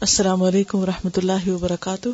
[0.00, 2.08] السلام علیکم و رحمۃ اللہ وبرکاتہ۔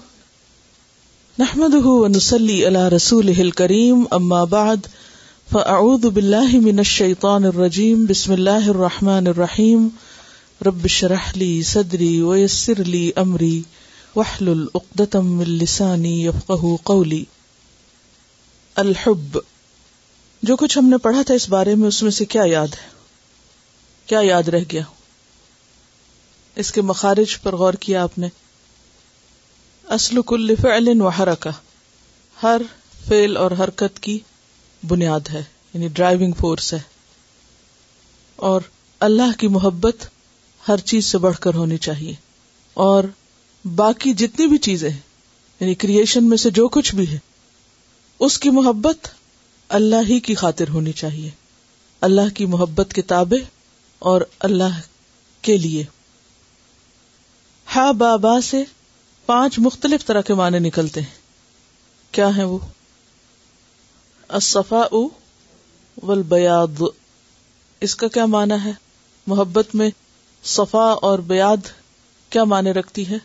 [1.39, 4.77] نحمد ونسلی علی رسول کریم اما بعد،
[5.53, 9.89] فاعوذ باللہ من الشیطان الرجیم، بسم اللہ الرحمن الرحیم۔
[10.67, 13.63] رب شرح لی صدری ویسر لی امری
[14.17, 17.25] وحلل اقدتم من لسانی یفقہ قولی۔
[18.75, 19.39] الحب۔
[20.43, 22.89] جو کچھ ہم نے پڑھا تھا اس بارے میں اس میں سے کیا یاد ہے؟
[24.07, 24.83] کیا یاد رہ گیا؟
[26.57, 28.29] اس کے مخارج پر غور کیا آپ نے۔
[29.89, 31.51] اسل کل فعل و حرکہ،
[32.43, 32.63] ہر
[33.09, 34.19] فعل اور حرکت کی
[34.89, 35.43] بنیاد ہے
[35.75, 36.79] یعنی ڈرائیونگ فورس ہے۔
[38.37, 38.61] اور
[39.01, 39.97] اللہ کی محبت
[40.69, 42.15] ہر چیز سے بڑھ کر ہونی چاہیے۔
[42.75, 43.05] اور
[43.65, 44.91] باقی جتنی بھی چیزیں
[45.61, 47.19] یعنی کریشن میں سے جو کچھ بھی ہے،
[48.19, 49.09] اس کی محبت
[49.69, 51.31] اللہ ہی کی خاطر ہونی چاہیے۔
[52.01, 53.45] اللہ کی محبت کتابیں
[53.99, 54.81] اور اللہ
[55.43, 55.85] کے لیے۔
[57.77, 58.65] ہا بابا سے
[59.27, 61.15] پانچ مختلف طرح کے معنی نکلتے ہیں۔
[62.11, 62.59] کیا ہے وہ؟
[64.29, 64.87] اصفا
[66.03, 66.83] والبیاض۔
[67.81, 68.73] اس کا کیا معنی ہے؟
[69.27, 69.91] محبت میں
[70.45, 71.57] صفا اور بیاد
[72.31, 73.17] کیا معنی رکھتی ہے؟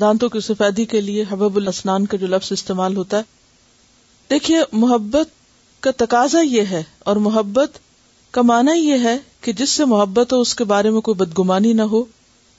[0.00, 3.22] دانتوں کی سفیدی کے لیے حبب الاسنان کا جو لفظ استعمال ہوتا ہے۔
[4.30, 5.28] دیکھیے، محبت
[5.80, 7.78] کا تقاضا یہ ہے اور محبت
[8.30, 11.72] کا معنی یہ ہے کہ جس سے محبت ہو اس کے بارے میں کوئی بدگمانی
[11.72, 12.04] نہ ہو۔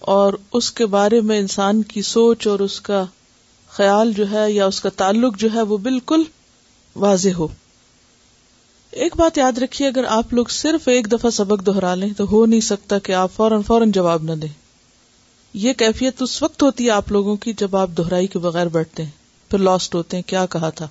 [0.06, 3.06] اور اس کے بارے میں انسان کی سوچ اور اس کا
[3.70, 6.24] خیال جو ہے یا اس کا تعلق جو ہے وہ بالکل
[6.96, 7.48] واضح ہو۔
[8.92, 12.46] ایک بات یاد رکھیے، اگر آپ لوگ صرف ایک دفعہ سبق دہرا لیں تو ہو
[12.46, 14.50] نہیں سکتا کہ آپ فوراً فوراً جواب نہ دیں۔
[15.54, 19.04] یہ کیفیت اس وقت ہوتی ہے آپ لوگوں کی جب آپ دہرائی کے بغیر بیٹھتے
[19.04, 19.12] ہیں،
[19.52, 20.88] پھر لاسٹ ہوتے ہیں، کیا کہا تھا۔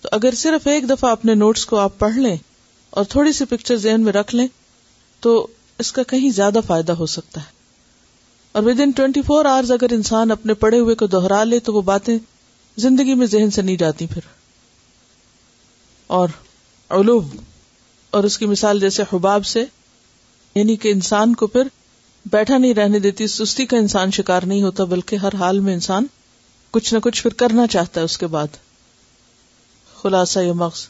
[0.00, 2.36] تو اگر صرف ایک دفعہ اپنے نوٹس کو آپ پڑھ لیں
[2.90, 4.46] اور تھوڑی سی پکچر ذہن میں رکھ لیں
[5.20, 5.46] تو
[5.78, 7.53] اس کا کہیں زیادہ فائدہ ہو سکتا ہے۔
[8.54, 11.74] اور within twenty four hours اگر انسان اپنے پڑھے ہوئے کو دوہرا لے تو
[11.74, 12.18] وہ باتیں
[12.76, 14.20] زندگی میں ذہن سے نہیں جاتی پھر۔
[16.06, 16.28] اور
[16.88, 17.28] علوم
[18.10, 19.64] اور اس کی مثال جیسے حباب سے
[20.54, 21.62] یعنی کہ انسان کو پھر
[22.26, 26.06] بیٹھا نہیں رہنے دیتی، سستی کا انسان شکار نہیں ہوتا، بلکہ ہر حال میں انسان
[26.70, 28.46] کچھ نہ کچھ پھر کرنا چاہتا ہے اس کے بعد۔
[30.02, 30.88] خلاصہ یہ مغز،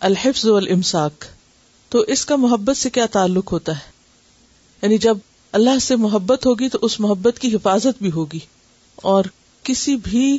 [0.00, 1.24] الحفظ والامساک۔
[1.88, 3.90] تو اس کا محبت سے کیا تعلق ہوتا ہے؟
[4.82, 5.18] یعنی جب
[5.52, 8.38] اللہ سے محبت ہوگی تو اس محبت کی حفاظت بھی ہوگی۔
[8.96, 9.24] اور
[9.62, 10.38] کسی بھی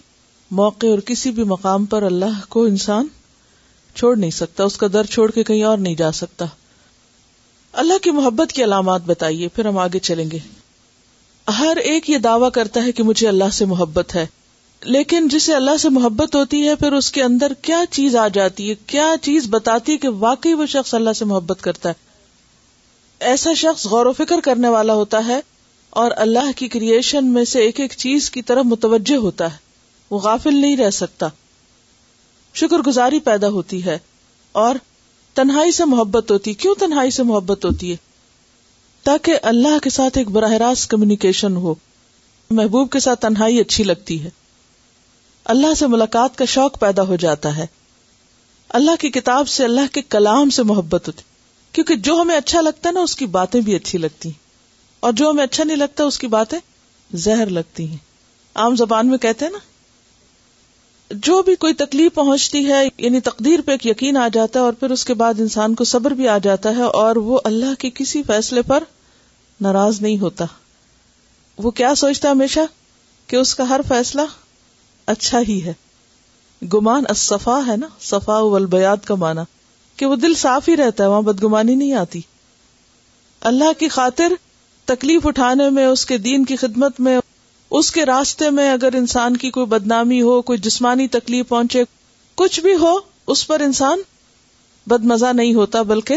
[0.52, 3.08] موقع اور کسی بھی مقام پر اللہ کو انسان
[3.96, 6.46] چھوڑ نہیں سکتا، اس کا در چھوڑ کے کہیں اور نہیں جا سکتا۔
[7.74, 10.40] اللہ کی محبت کی علامات بتائیے، پھر ہم آگے چلیں گے۔
[11.60, 14.26] ہر ایک یہ دعویٰ کرتا ہے کہ مجھے اللہ سے محبت ہے۔
[14.84, 18.70] لیکن جسے اللہ سے محبت ہوتی ہے، پھر اس کے اندر کیا چیز آ جاتی
[18.70, 21.94] ہے؟ کیا چیز بتاتی ہے کہ واقعی وہ شخص اللہ سے محبت کرتا ہے؟
[23.20, 25.40] ایسا شخص غور و فکر کرنے والا ہوتا ہے
[25.90, 29.58] اور اللہ کی کریشن میں سے ایک ایک چیز کی طرف متوجہ ہوتا ہے۔
[30.10, 31.28] وہ غافل نہیں رہ سکتا۔
[32.54, 33.98] شکر گزاری پیدا ہوتی ہے
[34.52, 34.76] اور
[35.34, 37.96] تنہائی سے محبت ہوتی۔ کیوں تنہائی سے محبت ہوتی ہے؟
[39.04, 41.76] تاکہ اللہ کے ساتھ ایک براہ راست کمیونیکیشن ہو۔
[42.50, 44.30] محبوب کے ساتھ تنہائی اچھی لگتی ہے۔
[45.46, 47.66] اللہ سے ملاقات کا شوق پیدا ہو جاتا ہے۔
[48.70, 51.33] اللہ کی کتاب سے اللہ کے کلام سے محبت ہوتی۔
[51.74, 54.44] کیونکہ جو ہمیں اچھا لگتا ہے نا، اس کی باتیں بھی اچھی لگتی ہیں۔
[55.00, 56.60] اور جو ہمیں اچھا نہیں لگتا، اس کی باتیں
[57.14, 57.98] زہر لگتی ہیں۔
[58.56, 59.58] عام زبان میں کہتے ہیں نا،
[61.12, 64.74] جو بھی کوئی تکلیف پہنچتی ہے یعنی تقدیر پہ ایک یقین آ جاتا ہے اور
[64.74, 67.90] پھر اس کے بعد انسان کو صبر بھی آ جاتا ہے اور وہ اللہ کے
[67.90, 68.84] کسی فیصلے پر
[69.62, 70.46] ناراض نہیں ہوتا۔
[71.58, 72.60] وہ کیا سوچتا ہمیشہ؟
[73.28, 74.22] کہ اس کا ہر فیصلہ
[75.06, 75.74] اچھا ہی ہے۔
[76.74, 79.63] گمان اصفا ہے نا، صفا والبیاد کا معنی۔
[79.96, 82.22] کہ وہ دل صاف ہی رہتا ہے، وہاں بدگمانی نہیں آتی۔
[83.42, 84.32] اللہ کی خاطر
[84.86, 87.20] تکلیف اٹھانے میں، اس کے دین کی خدمت میں،
[87.70, 91.84] اس کے راستے میں اگر انسان کی کوئی بدنامی ہو، کوئی جسمانی تکلیف پہنچے،
[92.36, 92.96] کچھ بھی ہو،
[93.28, 94.02] اس پر انسان
[94.88, 96.16] بد مزہ نہیں ہوتا، بلکہ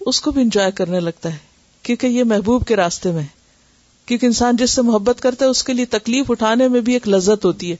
[0.00, 1.38] اس کو بھی انجوائے کرنے لگتا ہے۔
[1.82, 3.22] کیونکہ یہ محبوب کے راستے میں
[4.06, 7.08] کیونکہ انسان جس سے محبت کرتا ہے، اس کے لیے تکلیف اٹھانے میں بھی ایک
[7.08, 7.76] لذت ہوتی ہے۔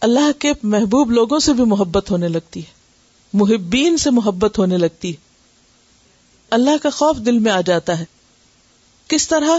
[0.00, 2.75] اللہ کے محبوب لوگوں سے بھی محبت ہونے لگتی ہے۔
[3.36, 5.16] محبین سے محبت ہونے لگتی ہے۔
[6.50, 8.04] اللہ کا خوف دل میں آ جاتا ہے۔
[9.08, 9.50] کس طرح؟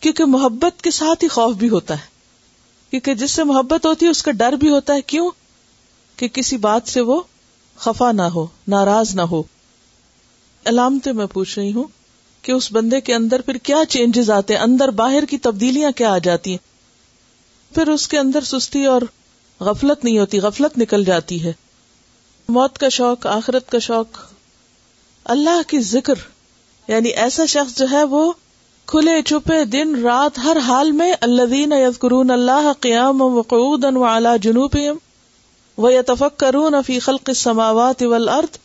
[0.00, 2.06] کیونکہ محبت کے ساتھ ہی خوف بھی ہوتا ہے۔
[2.90, 5.30] کیونکہ جس سے محبت ہوتی ہے، اس کا ڈر بھی ہوتا ہے۔ کیوں؟
[6.16, 7.22] کہ کسی بات سے وہ
[7.76, 9.42] خفا نہ ہو، ناراض نہ ہو۔
[10.64, 11.84] علامتیں میں پوچھ رہی ہوں
[12.42, 16.14] کہ اس بندے کے اندر پھر کیا چینجز آتے ہیں؟ اندر باہر کی تبدیلیاں کیا
[16.14, 16.58] آ جاتی ہیں؟
[17.74, 19.02] پھر اس کے اندر سستی اور
[19.60, 21.52] غفلت نہیں ہوتی، غفلت نکل جاتی ہے۔
[22.48, 24.18] موت کا شوق، آخرت کا شوق،
[25.24, 26.14] اللہ کی ذکر
[26.88, 28.32] یعنی ایسا شخص جو ہے وہ
[28.86, 34.96] کھلے چھپے دن، رات، ہر حال میں الذین یذکرون اللہ قیام وقعودا وعلا جنوبہم
[35.78, 38.58] ویتفکرون فی خلق السماوات والارض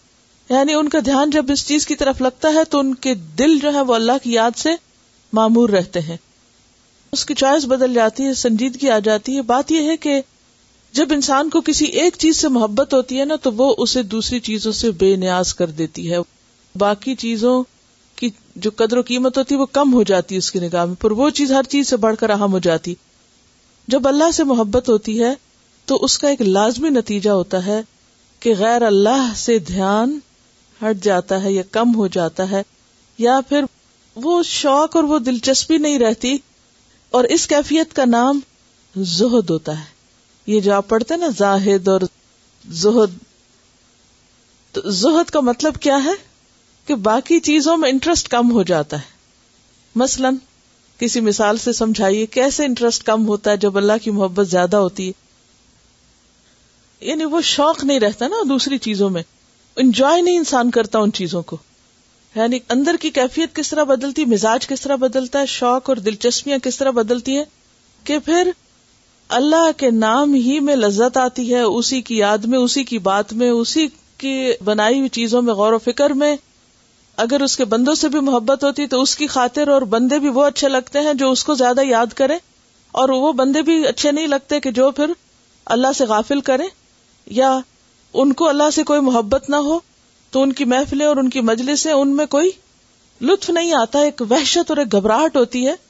[0.50, 3.59] یعنی ان کا دھیان جب اس چیز کی طرف لگتا ہے تو ان کے دل
[3.59, 4.69] جو ہے وہ اللہ کی یاد سے
[5.33, 6.18] معمور رہتے ہیں۔
[7.12, 10.21] اس کی چوائس بدل جاتی ہے، سنجیدگی آ جاتی ہے۔ بات یہ ہے کہ
[10.94, 14.39] جب انسان کو کسی ایک چیز سے محبت ہوتی ہے نا، تو وہ اسے دوسری
[14.39, 16.18] چیزوں سے بے نیاز کر دیتی ہے۔
[16.78, 17.63] باقی چیزوں
[18.16, 20.86] کی جو قدر و قیمت ہوتی ہے، وہ کم ہو جاتی ہے اس کی نگاہ
[20.86, 22.95] میں۔ پر وہ چیز ہر چیز سے بڑھ کر اہم ہو جاتی۔
[23.88, 25.34] جب اللہ سے محبت ہوتی ہے،
[25.86, 27.81] تو اس کا ایک لازمی نتیجہ ہوتا ہے
[28.39, 30.19] کہ غیر اللہ سے دھیان
[30.81, 32.63] ہٹ جاتا ہے یا کم ہو جاتا ہے،
[33.18, 33.63] یا پھر
[34.16, 36.38] وہ شوق اور وہ دلچسپی نہیں رہتی
[37.10, 38.39] اور اس کیفیت کا نام
[38.95, 39.96] زہد ہوتا ہے۔
[40.47, 42.01] یہ جو آپ پڑھتے نا، زاہد اور
[42.69, 43.17] زہد،
[44.71, 46.11] تو زہد کا مطلب کیا ہے؟
[46.85, 49.17] کہ باقی چیزوں میں انٹرسٹ کم ہو جاتا ہے۔
[49.95, 50.29] مثلا،
[50.99, 55.07] کسی مثال سے سمجھائیے، کیسے انٹرسٹ کم ہوتا ہے جب اللہ کی محبت زیادہ ہوتی
[55.07, 55.13] ہے؟
[57.01, 59.23] یعنی وہ شوق نہیں رہتا نا دوسری چیزوں میں۔
[59.75, 61.57] انجوائے نہیں انسان کرتا ان چیزوں کو۔
[62.35, 66.57] یعنی اندر کی کیفیت کس طرح بدلتی، مزاج کس طرح بدلتا ہے، شوق اور دلچسپیاں
[66.57, 67.45] کس طرح بدلتی ہیں؟
[68.03, 68.51] کہ پھر
[69.29, 73.33] اللہ کے نام ہی میں لذت آتی ہے، اسی کی یاد میں، اسی کی بات
[73.33, 73.88] میں، اسی
[74.18, 76.35] کی بنائی ہوئی چیزوں میں غور و فکر میں۔
[77.18, 80.29] اگر اس کے بندوں سے بھی محبت ہوتی تو اس کی خاطر اور بندے بھی
[80.29, 82.38] وہ اچھے لگتے ہیں جو اس کو زیادہ یاد کرے
[82.91, 85.12] اور وہ بندے بھی اچھے نہیں لگتے کہ جو پھر
[85.65, 86.63] اللہ سے غافل کرے
[87.25, 87.59] یا
[88.13, 89.79] ان کو اللہ سے کوئی محبت نہ ہو،
[90.31, 92.50] تو ان کی محفلیں اور ان کی مجلسیں، ان میں کوئی
[93.21, 95.87] لطف نہیں آتا، ایک وحشت اور ایک گھبراہٹ ہوتی ہے۔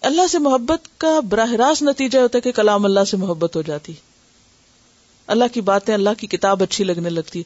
[0.00, 3.62] اللہ سے محبت کا براہ راست نتیجہ ہوتا ہے کہ کلام اللہ سے محبت ہو
[3.62, 3.92] جاتی۔
[5.26, 7.42] اللہ کی باتیں اللہ کی کتاب اچھی لگنے لگتی۔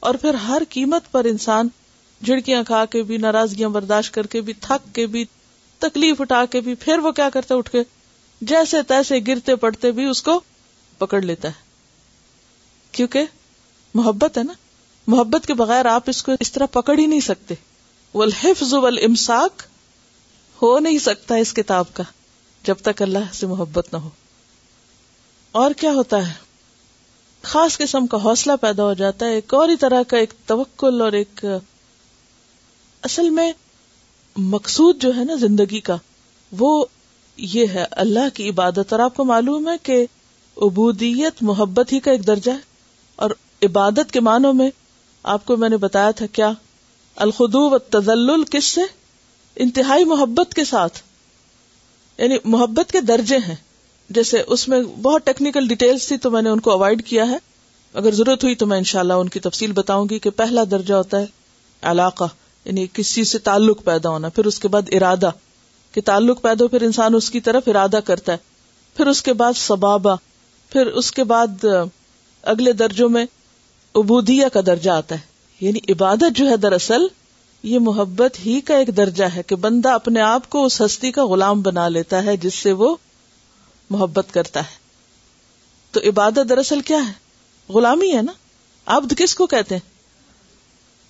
[0.00, 1.68] اور پھر ہر قیمت پر انسان
[2.24, 5.24] جھڑکیاں کھا کے بھی، ناراضگیاں برداشت کر کے بھی، تھک کے بھی،
[5.78, 7.82] تکلیف اٹھا کے بھی، پھر وہ کیا کرتا اٹھ کے
[8.40, 10.40] جیسے تیسے گرتے پڑتے بھی اس کو
[10.98, 11.52] پکڑ لیتا ہے۔
[12.92, 13.24] کیونکہ
[13.94, 14.52] محبت ہے نا۔
[15.06, 17.54] محبت کے بغیر آپ اس کو اس طرح پکڑ ہی نہیں سکتے۔
[18.14, 19.62] والحفظ والامساک
[20.62, 22.02] ہو نہیں سکتا اس کتاب کا
[22.64, 24.08] جب تک اللہ سے محبت نہ ہو۔
[25.52, 26.32] اور کیا ہوتا ہے؟
[27.42, 31.00] خاص قسم کا حوصلہ پیدا ہو جاتا ہے، ایک اور ہی طرح کا ایک توکل
[31.00, 31.44] اور ایک،
[33.02, 33.52] اصل میں
[34.36, 35.96] مقصود جو ہے نا زندگی کا،
[36.58, 36.84] وہ
[37.36, 40.06] یہ ہے اللہ کی عبادت۔ اور آپ کو معلوم ہے کہ
[40.56, 42.58] عبودیت محبت ہی کا ایک درجہ ہے۔
[43.16, 43.30] اور
[43.62, 44.70] عبادت کے معنوں میں
[45.22, 46.52] آپ کو میں نے بتایا تھا کیا؟
[47.16, 49.01] الخدو و تزل کس سے؟
[49.56, 50.98] انتہائی محبت کے ساتھ
[52.18, 53.54] یعنی محبت کے درجے ہیں۔
[54.10, 57.36] جیسے اس میں بہت ٹیکنیکل ڈیٹیلس تھی تو میں نے ان کو اوائڈ کیا ہے۔
[57.94, 61.20] اگر ضرورت ہوئی تو میں انشاءاللہ ان کی تفصیل بتاؤں گی کہ پہلا درجہ ہوتا
[61.20, 61.26] ہے
[61.82, 62.24] علاقہ
[62.64, 65.30] یعنی کسی چیز سے تعلق پیدا ہونا، پھر اس کے بعد ارادہ،
[65.92, 68.36] کہ تعلق پیدا ہو، پھر انسان اس کی طرف ارادہ کرتا ہے۔
[68.96, 70.14] پھر اس کے بعد سبابا
[70.70, 71.64] پھر اس کے بعد
[72.42, 73.26] اگلے درجوں میں
[73.94, 75.20] ابودیا کا درجہ آتا ہے۔
[75.60, 77.06] یعنی عبادت جو ہے دراصل
[77.62, 81.26] یہ محبت ہی کا ایک درجہ ہے کہ بندہ اپنے آپ کو اس ہستی کا
[81.26, 82.96] غلام بنا لیتا ہے جس سے وہ
[83.90, 84.76] محبت کرتا ہے۔
[85.90, 87.12] تو عبادت دراصل کیا ہے؟
[87.72, 88.32] غلامی ہے نا؟
[88.86, 89.90] عبد کس کو کہتے ہیں؟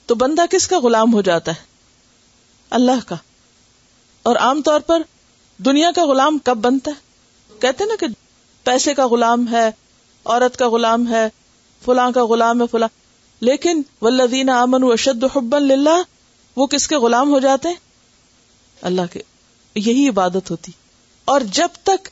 [0.07, 1.63] تو بندہ کس کا غلام ہو جاتا ہے؟
[2.71, 3.17] اللہ کا۔
[4.23, 5.03] اور عام طور پر
[5.59, 7.01] دنیا کا غلام کب بنتا ہے؟
[7.61, 8.07] کہتے نا کہ
[8.65, 9.71] پیسے کا غلام ہے،
[10.25, 11.29] عورت کا غلام ہے،
[11.85, 12.89] فلاں کا غلام ہے، فلاں۔
[13.41, 16.03] لیکن ولدین امن اشد حبن للہ
[16.57, 17.77] وہ کس کے غلام ہو جاتے ہیں؟
[18.83, 19.21] اللہ کے۔
[19.75, 20.73] یہی عبادت ہوتی۔
[21.25, 22.09] اور جب تک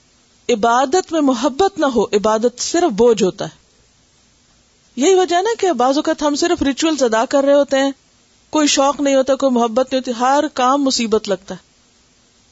[0.48, 3.60] عبادت میں محبت نہ ہو، عبادت صرف بوجھ ہوتا ہے۔
[4.96, 7.90] یہی وجہ نا کہ بعض اوقات ہم صرف ریچولس ادا کر رہے ہوتے ہیں۔
[8.50, 11.70] کوئی شوق نہیں ہوتا، کوئی محبت نہیں ہوتی، ہر کام مصیبت لگتا ہے۔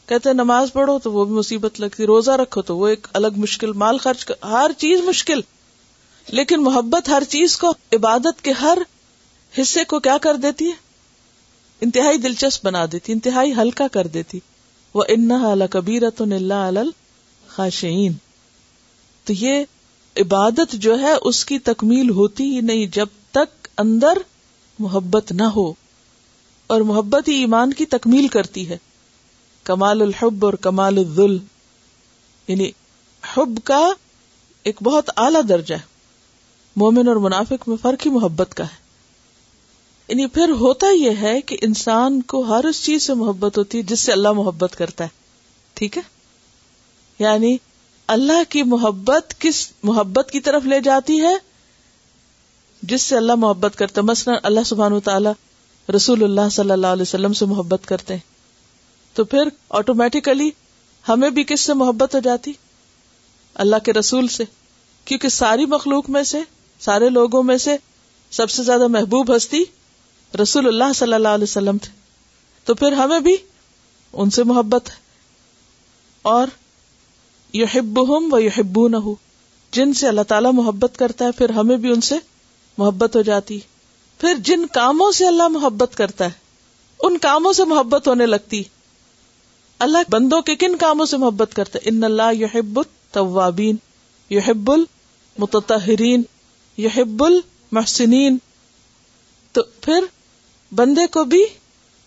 [0.07, 3.27] کہتے ہیں نماز پڑھو تو وہ بھی مصیبت لگتی، روزہ رکھو تو وہ ایک الگ
[3.37, 5.41] مشکل، مال خرچ کر، ہر چیز مشکل۔
[6.29, 8.79] لیکن محبت ہر چیز کو، عبادت کے ہر
[9.61, 10.88] حصے کو کیا کر دیتی ہے؟
[11.81, 14.41] انتہائی دلچسپ بنا دیتی، انتہائی ہلکا کر دیتی۔
[14.95, 15.31] وہ ان
[15.71, 16.23] کبیرت
[17.49, 18.13] خاشین
[19.25, 19.65] تو یہ
[20.17, 24.19] عبادت جو ہے، اس کی تکمیل ہوتی ہی نہیں جب تک اندر
[24.79, 25.73] محبت نہ ہو۔
[26.67, 28.79] اور محبت ہی ایمان کی تکمیل کرتی ہے۔
[29.65, 31.39] کمال الحب اور کمال الذل۔
[32.49, 32.71] یعنی
[33.37, 33.89] حب کا
[34.63, 35.99] ایک بہت اعلی درجہ ہے۔
[36.77, 38.88] مومن اور منافق میں فرق ہی محبت کا ہے۔
[40.09, 43.83] یعنی پھر ہوتا یہ ہے کہ انسان کو ہر اس چیز سے محبت ہوتی ہے
[43.83, 45.09] جس سے اللہ محبت کرتا ہے۔
[45.75, 46.03] ٹھیک ہے؟
[47.19, 47.57] یعنی
[48.07, 51.37] اللہ کی محبت کس محبت کی طرف لے جاتی ہے؟
[52.83, 55.29] جس سے اللہ محبت کرتا مثلا اللہ سبحان و تعالی
[55.97, 58.21] رسول اللہ صلی اللہ علیہ وسلم سے محبت کرتے ہیں۔
[59.15, 60.51] تو پھر آٹومیٹیکلی
[61.09, 62.53] ہمیں بھی کس سے محبت ہو جاتی؟
[63.55, 64.45] اللہ کے رسول سے۔
[65.05, 66.41] کیونکہ ساری مخلوق میں سے،
[66.81, 67.77] سارے لوگوں میں سے
[68.31, 69.65] سب سے زیادہ محبوب ہستی
[70.43, 71.93] رسول اللہ صلی اللہ علیہ وسلم تھے۔
[72.65, 73.37] تو پھر ہمیں بھی
[74.13, 74.95] ان سے محبت ہے۔
[76.23, 76.47] اور
[77.75, 78.97] ہم و یو نہ
[79.73, 82.15] جن سے اللہ تعالیٰ محبت کرتا ہے، پھر ہمیں بھی ان سے
[82.79, 83.61] محبت ہو جاتی
[84.19, 86.31] پھر جن کاموں سے اللہ محبت کرتا ہے،
[87.03, 88.63] ان کاموں سے محبت ہونے لگتی
[89.79, 93.77] اللہ بندوں کے کن کاموں سے محبت کرتا ہے؟ ان اللہ یحب التوابین،
[94.31, 96.23] یحب المتطہرین،
[96.77, 98.39] یحب المحسنین۔
[99.53, 100.05] تو پھر
[100.73, 101.43] بندے کو بھی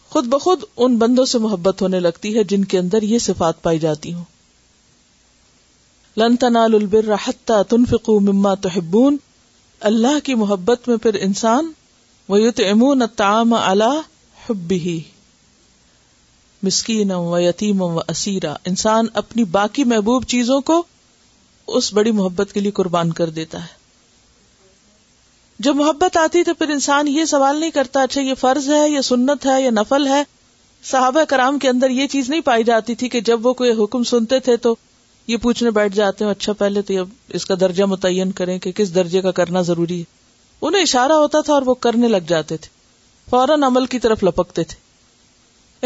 [0.09, 3.79] خود بخود ان بندوں سے محبت ہونے لگتی ہے جن کے اندر یہ صفات پائی
[3.79, 4.23] جاتی ہوں۔
[6.17, 9.17] لن تنالوا البر حتى تنفقوا مما تحبون۔
[9.79, 11.71] اللہ کی محبت میں پھر انسان
[12.29, 13.99] ویطعمون الطعام على
[14.49, 14.99] حبه۔
[16.63, 20.83] مسکین و یتیم و اسیرا۔ انسان اپنی باقی محبوب چیزوں کو
[21.67, 23.80] اس بڑی محبت کے لیے قربان کر دیتا ہے۔
[25.63, 29.01] جب محبت آتی تو پھر انسان یہ سوال نہیں کرتا اچھا یہ فرض ہے یا
[29.01, 30.23] سنت ہے یا نفل ہے؟
[30.83, 34.03] صحابہ کرام کے اندر یہ چیز نہیں پائی جاتی تھی کہ جب وہ کوئی حکم
[34.03, 34.75] سنتے تھے تو
[35.27, 38.71] یہ پوچھنے بیٹھ جاتے ہیں اچھا پہلے تو اب اس کا درجہ متعین کریں کہ
[38.71, 40.03] کس درجے کا کرنا ضروری ہے؟
[40.61, 42.69] انہیں اشارہ ہوتا تھا اور وہ کرنے لگ جاتے تھے،
[43.29, 44.75] فوراً عمل کی طرف لپکتے تھے۔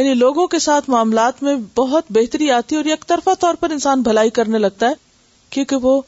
[0.02, 3.70] یعنی لوگوں کے ساتھ معاملات میں بہت بہتری آتی ہے اور یک طرفہ طور پر
[3.70, 4.94] انسان بھلائی کرنے لگتا ہے،
[5.50, 6.02] کیونکہ وہ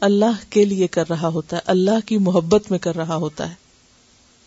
[0.00, 3.54] اللہ کے لیے کر رہا ہوتا ہے، اللہ کی محبت میں کر رہا ہوتا ہے۔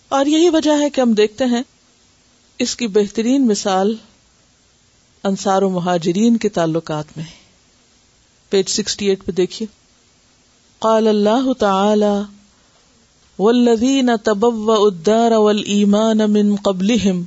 [0.09, 1.63] اور یہی وجہ ہے کہ ہم دیکھتے ہیں،
[2.59, 3.95] اس کی بہترین مثال
[5.23, 7.25] انصار و مہاجرین کے تعلقات میں
[8.49, 9.67] پیج سکسٹی ایٹ پہ دیکھیے۔
[10.79, 12.21] قال اللہ تعالی
[13.39, 17.23] والذین تبوأوا الدار والایمان من قبلهم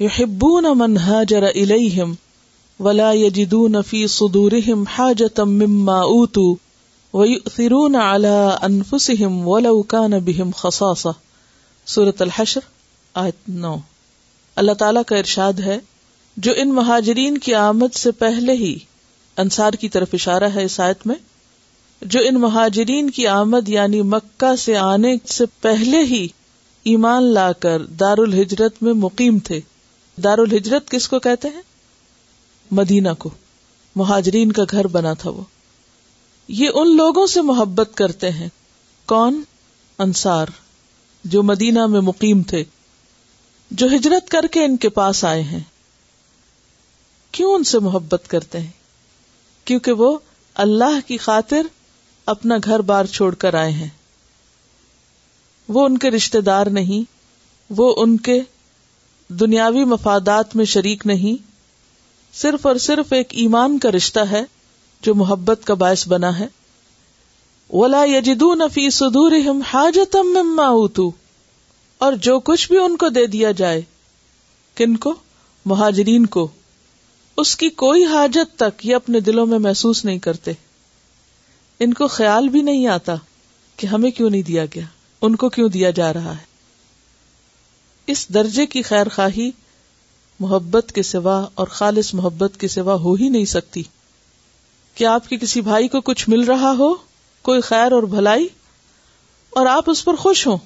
[0.00, 2.14] يحبون من هاجر إليهم
[2.80, 6.67] ولا يجدون في صدورهم حاجة مما أوتوا
[7.12, 11.10] ويؤثرون على أنفسهم ولو كان بهم خصاصة۔
[11.86, 12.60] سورة الحشر،
[13.14, 13.76] آیت نو۔
[14.56, 15.78] اللہ تعالیٰ کا ارشاد ہے،
[16.36, 18.78] جو ان مہاجرین کی آمد سے پہلے ہی
[19.36, 21.14] انصار کی طرف اشارہ ہے اس آیت میں،
[22.02, 26.28] جو ان مہاجرین کی آمد یعنی مکہ سے آنے سے پہلے ہی
[26.82, 29.60] ایمان لا کر دار الحجرت میں مقیم تھے۔
[30.24, 31.62] دار الحجرت کس کو کہتے ہیں؟
[32.70, 33.30] مدینہ کو۔
[33.96, 35.42] مہاجرین کا گھر بنا تھا وہ۔
[36.48, 38.48] یہ ان لوگوں سے محبت کرتے ہیں۔
[39.06, 39.42] کون؟
[39.98, 40.46] انصار،
[41.24, 42.64] جو مدینہ میں مقیم تھے،
[43.70, 45.60] جو ہجرت کر کے ان کے پاس آئے ہیں۔
[47.32, 48.70] کیوں ان سے محبت کرتے ہیں؟
[49.64, 50.18] کیونکہ وہ
[50.54, 51.62] اللہ کی خاطر
[52.26, 53.88] اپنا گھر بار چھوڑ کر آئے ہیں۔
[55.68, 57.10] وہ ان کے رشتے دار نہیں،
[57.70, 58.40] وہ ان کے
[59.28, 61.42] دنیاوی مفادات میں شریک نہیں۔
[62.36, 64.44] صرف اور صرف ایک ایمان کا رشتہ ہے۔
[65.02, 66.46] جو محبت کا باعث بنا ہے۔
[67.70, 69.32] ولا یجدو نفی سدور
[69.74, 71.10] حاجتم مما اوتو
[71.98, 73.82] اور جو کچھ بھی ان کو دے دیا جائے،
[74.74, 75.14] کن کو؟
[75.64, 76.48] مہاجرین کو۔
[77.36, 80.52] اس کی کوئی حاجت تک یہ اپنے دلوں میں محسوس نہیں کرتے۔
[81.80, 83.14] ان کو خیال بھی نہیں آتا
[83.76, 84.84] کہ ہمیں کیوں نہیں دیا گیا،
[85.22, 86.48] ان کو کیوں دیا جا رہا ہے۔
[88.06, 89.50] اس درجے کی خیر خواہی
[90.40, 93.82] محبت کے سوا اور خالص محبت کے سوا ہو ہی نہیں سکتی۔
[94.98, 96.94] کیا آپ کے کسی بھائی کو کچھ مل رہا ہو،
[97.44, 98.46] کوئی خیر اور بھلائی،
[99.52, 100.58] اور آپ اس پر خوش ہوں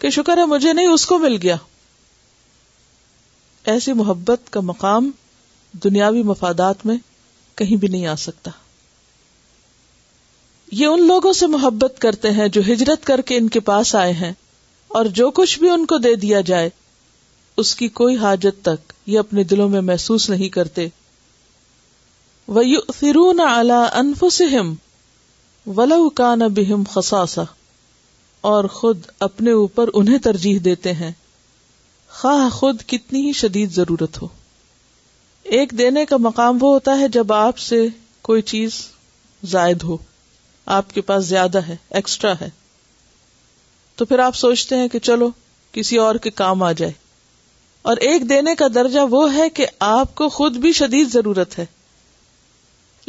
[0.00, 1.56] کہ شکر ہے مجھے نہیں، اس کو مل گیا۔
[3.64, 5.10] ایسی محبت کا مقام
[5.74, 6.96] دنیاوی مفادات میں
[7.58, 8.50] کہیں بھی نہیں آ سکتا۔
[10.72, 14.12] یہ ان لوگوں سے محبت کرتے ہیں جو ہجرت کر کے ان کے پاس آئے
[14.12, 14.32] ہیں،
[14.90, 16.70] اور جو کچھ بھی ان کو دے دیا جائے،
[17.56, 20.88] اس کی کوئی حاجت تک یہ اپنے دلوں میں محسوس نہیں کرتے۔
[23.00, 24.74] فرون اعلی انفسم
[25.66, 27.42] ولو کا نہ بہم خساسا
[28.40, 31.12] اور خود اپنے اوپر انہیں ترجیح دیتے ہیں۔
[32.10, 34.28] خواہ خود کتنی ہی شدید ضرورت ہو۔
[35.42, 37.88] ایک دینے کا مقام وہ ہوتا ہے جب آپ سے
[38.22, 38.70] کوئی چیز
[39.44, 39.96] زائد ہو۔
[40.66, 42.50] آپ کے پاس زیادہ ہے ایکسٹرا ہے۔
[43.96, 45.30] تو پھر آپ سوچتے ہیں کہ چلو،
[45.72, 46.92] کسی اور کے کام آ جائے۔
[47.82, 51.66] اور ایک دینے کا درجہ وہ ہے کہ آپ کو خود بھی شدید ضرورت ہے۔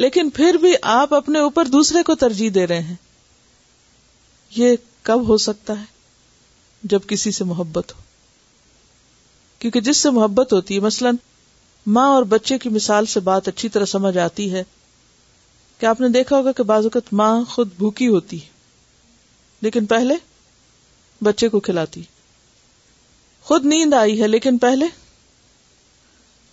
[0.01, 2.95] لیکن پھر بھی آپ اپنے اوپر دوسرے کو ترجیح دے رہے ہیں۔
[4.55, 5.85] یہ کب ہو سکتا ہے؟
[6.83, 8.01] جب کسی سے محبت ہو۔
[9.59, 11.15] کیونکہ جس سے محبت ہوتی ہے، مثلاً
[11.87, 14.63] ماں اور بچے کی مثال سے بات اچھی طرح سمجھ آتی ہے۔
[15.79, 18.39] کہ آپ نے دیکھا ہوگا کہ بعض اوقات ماں خود بھوکی ہوتی
[19.61, 20.13] لیکن پہلے
[21.23, 22.01] بچے کو کھلاتی
[23.43, 24.85] خود نیند آئی ہے، لیکن پہلے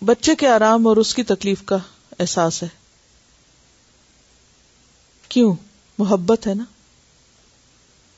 [0.04, 1.76] بچے کے آرام اور اس کی تکلیف کا
[2.18, 2.77] احساس ہے۔
[5.28, 5.54] کیوں؟
[5.98, 6.64] محبت ہے نا؟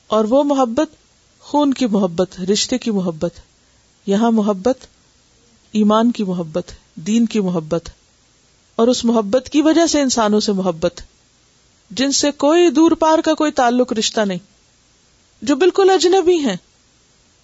[0.07, 0.89] اور وہ محبت
[1.41, 3.35] خون کی محبت، رشتے کی محبت۔
[4.07, 4.79] یہاں محبت
[5.73, 7.91] ایمان کی محبت، دین کی محبت۔
[8.77, 11.01] اور اس محبت کی وجہ سے انسانوں سے محبت۔
[11.91, 14.39] جن سے کوئی دور پار کا کوئی تعلق رشتہ نہیں،
[15.43, 16.57] جو بالکل اجنبی ہیں۔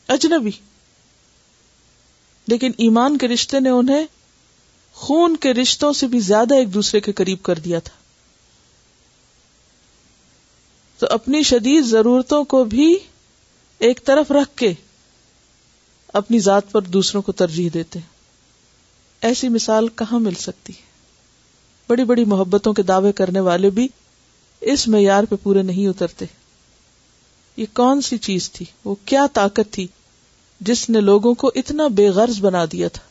[0.08, 0.50] اجنبی۔
[2.48, 4.06] لیکن ایمان کے رشتے نے انہیں
[4.92, 8.05] خون کے رشتوں سے بھی زیادہ ایک دوسرے کے قریب کر دیا تھا۔
[10.98, 12.98] تو اپنی شدید ضرورتوں کو بھی
[13.78, 14.72] ایک طرف رکھ کے
[16.08, 17.98] اپنی ذات پر دوسروں کو ترجیح دیتے
[19.20, 20.86] ایسی مثال کہاں مل سکتی؟ ہے
[21.88, 23.88] بڑی بڑی محبتوں کے دعوے کرنے والے بھی
[24.60, 26.24] اس معیار پہ پورے نہیں اترتے۔
[27.56, 29.86] یہ کون سی چیز تھی؟ وہ کیا طاقت تھی
[30.60, 33.02] جس نے لوگوں کو اتنا بے غرض بنا دیا تھا؟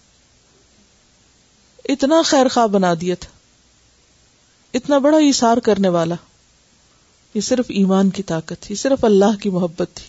[1.91, 3.29] اتنا خیر خواہ بنا دیا تھا۔
[4.73, 6.15] اتنا بڑا اشار کرنے والا۔
[7.35, 10.07] یہ صرف ایمان کی طاقت تھی، صرف اللہ کی محبت تھی۔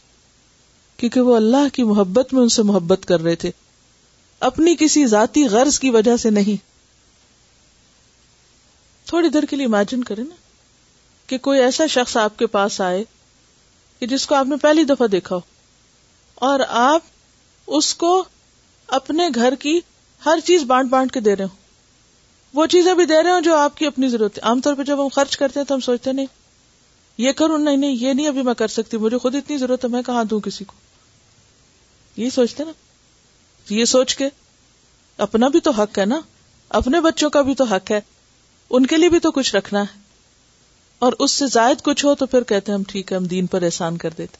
[0.97, 3.51] کیونکہ وہ اللہ کی محبت میں ان سے محبت کر رہے تھے۔
[4.41, 6.67] اپنی کسی ذاتی غرض کی وجہ سے نہیں۔
[9.07, 10.35] تھوڑی دیر کے لیے امیجن کریں نا
[11.27, 13.05] کہ کوئی ایسا شخص آپ کے پاس آئے
[14.01, 15.41] کہ جس کو آپ نے پہلی دفعہ دیکھا ہو
[16.35, 17.03] اور آپ
[17.67, 18.25] اس کو
[18.87, 19.81] اپنے گھر کی
[20.27, 21.57] ہر چیز بانٹ بانٹ کے دے رہے ہوں۔
[22.55, 24.83] وہ چیزیں بھی دے رہے ہوں جو آپ کی اپنی ضرورت ہے۔ عام طور پہ
[24.83, 26.27] جب ہم خرچ کرتے ہیں تو ہم سوچتے نہیں
[27.19, 29.89] یہ کروں نہیں نہیں، یہ نہیں ابھی میں کر سکتی، مجھے خود اتنی ضرورت ہے،
[29.89, 30.75] میں کہاں دوں کسی کو؟
[32.17, 32.73] یہی سوچتے نا۔
[33.75, 34.29] یہ سوچ کے
[35.17, 36.21] اپنا بھی تو حق ہے نا،
[36.69, 38.01] اپنے بچوں کا بھی تو حق ہے،
[38.71, 39.99] ان کے لیے بھی تو کچھ رکھنا ہے۔
[40.99, 43.47] اور اس سے زائد کچھ ہو تو پھر کہتے ہیں ہم ٹھیک ہے، ہم دین
[43.47, 44.37] پر احسان کر دیتے۔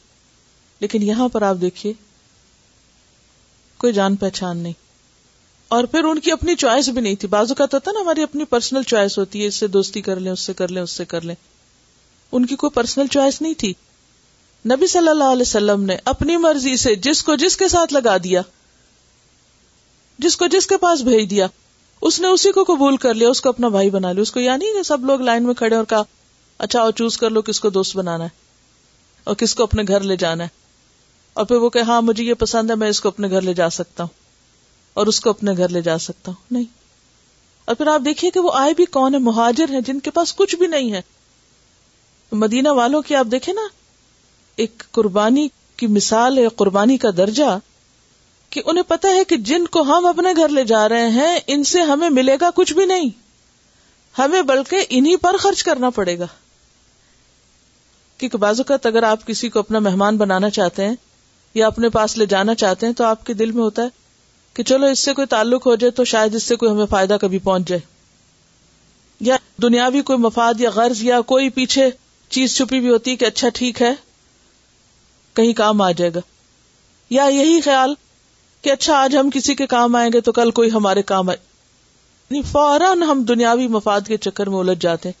[0.79, 1.93] لیکن یہاں پر آپ دیکھیے،
[3.77, 4.73] کوئی جان پہچان نہیں۔
[5.67, 8.45] اور پھر ان کی اپنی چوائس بھی نہیں تھی۔ بازو کا تو نا، ہماری اپنی
[8.45, 11.05] پرسنل چوائس ہوتی ہے، اس سے دوستی کر لیں، اس سے کر لیں، اس سے
[11.05, 11.35] کر لیں۔
[12.31, 13.73] ان کی کوئی پرسنل چوائس نہیں تھی۔
[14.65, 18.17] نبی صلی اللہ علیہ وسلم نے اپنی مرضی سے جس کو جس کے ساتھ لگا
[18.17, 18.41] دیا،
[20.19, 21.47] جس کو جس کے پاس بھیج دیا،
[22.01, 24.39] اس نے اسی کو قبول کر لیا، اس کو اپنا بھائی بنا لیا۔ اس کو
[24.39, 26.01] یا نہیں کہ سب لوگ لائن میں کھڑے اور کہا
[26.57, 28.29] اچھا اور چوز کر لو کس کو دوست بنانا ہے
[29.23, 30.49] اور کس کو اپنے گھر لے جانا ہے۔
[31.33, 33.53] اور پھر وہ کہ ہاں مجھے یہ پسند ہے، میں اس کو اپنے گھر لے
[33.53, 34.27] جا سکتا ہوں۔
[34.93, 36.63] اور اس کو اپنے گھر لے جا سکتا ہوں۔ نہیں۔
[37.65, 40.35] اور پھر آپ دیکھیے کہ وہ آئے بھی کون ہے مہاجر ہیں، جن کے پاس
[40.35, 41.01] کچھ بھی نہیں ہے۔
[42.31, 43.61] مدینہ والوں کی آپ دیکھیں نا،
[44.55, 47.59] ایک قربانی کی مثال ہے قربانی کا درجہ
[48.49, 51.63] کہ انہیں پتا ہے کہ جن کو ہم اپنے گھر لے جا رہے ہیں، ان
[51.63, 53.09] سے ہمیں ملے گا کچھ بھی نہیں۔
[54.19, 56.25] ہمیں بلکہ انہی پر خرچ کرنا پڑے گا۔
[58.17, 60.95] کیونکہ بعض اوقات اگر آپ کسی کو اپنا مہمان بنانا چاہتے ہیں
[61.53, 63.87] یا اپنے پاس لے جانا چاہتے ہیں تو آپ کے دل میں ہوتا ہے
[64.53, 67.17] کہ چلو اس سے کوئی تعلق ہو جائے تو شاید اس سے کوئی ہمیں فائدہ
[67.21, 67.81] کبھی پہنچ جائے۔
[69.19, 71.89] یا دنیاوی کوئی مفاد یا غرض یا کوئی پیچھے
[72.29, 73.91] چیز چھپی بھی ہوتی ہے کہ اچھا ٹھیک ہے،
[75.33, 76.19] کہیں کام آ جائے گا۔
[77.09, 77.93] یا یہی خیال
[78.61, 81.37] کہ اچھا آج ہم کسی کے کام آئیں گے تو کل کوئی ہمارے کام آئے۔
[82.29, 85.11] یعنی فوراً ہم دنیاوی مفاد کے چکر میں الجھ جاتے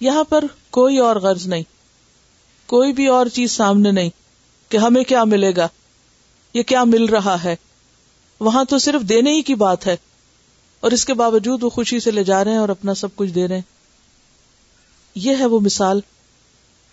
[0.00, 1.62] یہاں پر کوئی اور غرض نہیں۔
[2.66, 4.10] کوئی بھی اور چیز سامنے نہیں
[4.68, 5.68] کہ ہمیں کیا ملے گا،
[6.54, 7.56] یہ کیا مل رہا ہے۔
[8.40, 9.96] وہاں تو صرف دینے ہی کی بات ہے۔
[10.80, 13.30] اور اس کے باوجود وہ خوشی سے لے جا رہے ہیں اور اپنا سب کچھ
[13.30, 13.62] دے رہے ہیں۔
[15.14, 16.00] یہ ہے وہ مثال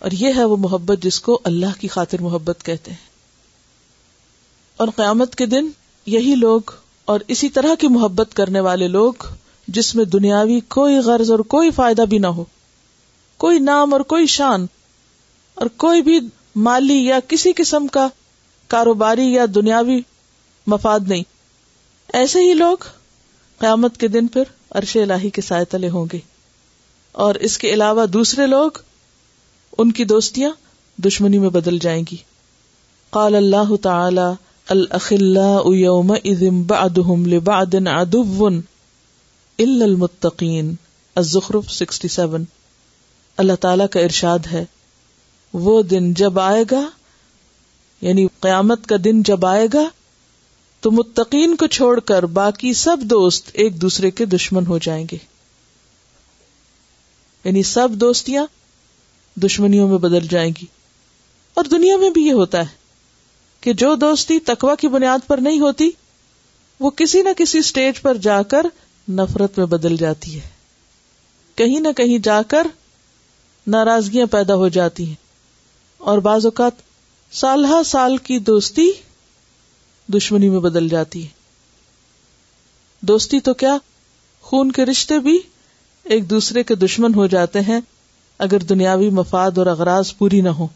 [0.02, 3.08] اور یہ ہے وہ محبت جس کو اللہ کی خاطر محبت کہتے ہیں۔
[4.76, 5.70] اور قیامت کے دن
[6.06, 6.60] یہی لوگ
[7.04, 9.12] اور اسی طرح کی محبت کرنے والے لوگ
[9.68, 12.44] جس میں دنیاوی کوئی غرض اور کوئی فائدہ بھی نہ ہو،
[13.36, 14.66] کوئی نام اور کوئی شان
[15.54, 16.20] اور کوئی بھی
[16.56, 18.08] مالی یا کسی قسم کا
[18.68, 20.00] کاروباری یا دنیاوی
[20.66, 21.22] مفاد نہیں۔
[22.12, 22.76] ایسے ہی لوگ
[23.58, 26.18] قیامت کے دن پھر عرش الہی کے سائے تلے ہوں گے۔
[27.12, 28.70] اور اس کے علاوہ دوسرے لوگ
[29.78, 30.50] ان کی دوستیاں
[30.98, 32.16] دشمنی میں بدل جائیں گی۔
[33.10, 34.30] قال اللہ تعالی
[34.68, 38.46] الخلاء يومئذ بعضهم لبعض عدو
[39.58, 40.74] الا المتقين
[41.14, 42.44] الزخرف 67
[43.36, 44.64] اللہ تعالی کا ارشاد ہے،
[45.52, 46.90] وہ دن جب آئے گا
[48.00, 49.88] یعنی قیامت کا دن جب آئے گا،
[50.80, 55.18] تو متقین کو چھوڑ کر باقی سب دوست ایک دوسرے کے دشمن ہو جائیں گے۔
[57.44, 58.46] یعنی سب دوستیاں
[59.36, 60.66] دشمنیوں میں بدل جائیں گی۔
[61.54, 62.82] اور دنیا میں بھی یہ ہوتا ہے
[63.60, 65.90] کہ جو دوستی تکوا کی بنیاد پر نہیں ہوتی،
[66.80, 68.66] وہ کسی نہ کسی اسٹیج پر جا کر
[69.08, 70.48] نفرت میں بدل جاتی ہے۔
[71.54, 72.66] کہیں نہ کہیں جا کر
[73.66, 75.14] ناراضگیاں پیدا ہو جاتی ہیں۔
[75.98, 76.72] اور بعض اوقات
[77.32, 78.90] سال ہر سال کی دوستی
[80.08, 81.28] دشمنی میں بدل جاتی ہے۔
[83.00, 83.76] دوستی تو کیا
[84.40, 85.38] خون کے رشتے بھی
[86.04, 87.80] ایک دوسرے کے دشمن ہو جاتے ہیں
[88.42, 90.66] اگر دنیاوی مفاد اور اغراض پوری نہ ہو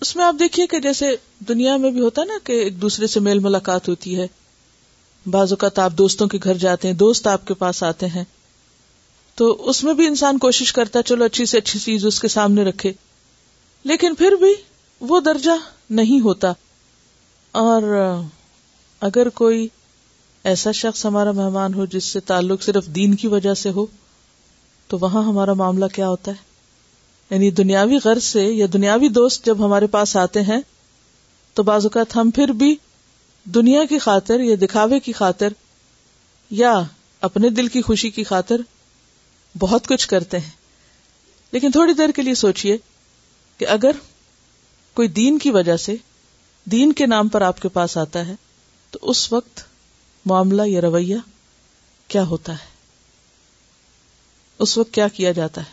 [0.00, 1.10] اس میں آپ دیکھیے کہ جیسے
[1.48, 4.26] دنیا میں بھی ہوتا نا کہ ایک دوسرے سے میل ملاقات ہوتی ہے۔
[5.26, 8.24] بعض اوقات آپ دوستوں کے گھر جاتے ہیں، دوست آپ کے پاس آتے ہیں۔
[9.34, 12.28] تو اس میں بھی انسان کوشش کرتا ہے، چلو اچھی سے اچھی چیز اس کے
[12.28, 12.92] سامنے رکھے۔
[13.84, 14.54] لیکن پھر بھی
[15.00, 15.50] وہ درجہ
[15.90, 16.52] نہیں ہوتا۔
[17.52, 17.82] اور
[19.00, 19.68] اگر کوئی
[20.44, 23.86] ایسا شخص ہمارا مہمان ہو جس سے تعلق صرف دین کی وجہ سے ہو
[24.90, 26.36] تو وہاں ہمارا معاملہ کیا ہوتا ہے؟
[27.30, 30.60] یعنی دنیاوی غرض سے یا دنیاوی دوست جب ہمارے پاس آتے ہیں،
[31.54, 32.76] تو بعض اوقات ہم پھر بھی
[33.44, 35.48] دنیا کی خاطر یا دکھاوے کی خاطر
[36.50, 36.82] یا
[37.20, 38.60] اپنے دل کی خوشی کی خاطر
[39.58, 40.50] بہت کچھ کرتے ہیں۔
[41.52, 42.76] لیکن تھوڑی دیر کے لیے سوچئے
[43.58, 43.90] کہ اگر
[44.94, 45.96] کوئی دین کی وجہ سے
[46.64, 48.34] دین کے نام پر آپ کے پاس آتا ہے،
[48.90, 49.60] تو اس وقت
[50.26, 51.16] معاملہ یا رویہ
[52.08, 52.69] کیا ہوتا ہے؟
[54.60, 55.70] اس وقت کیا کیا جاتا ہے؟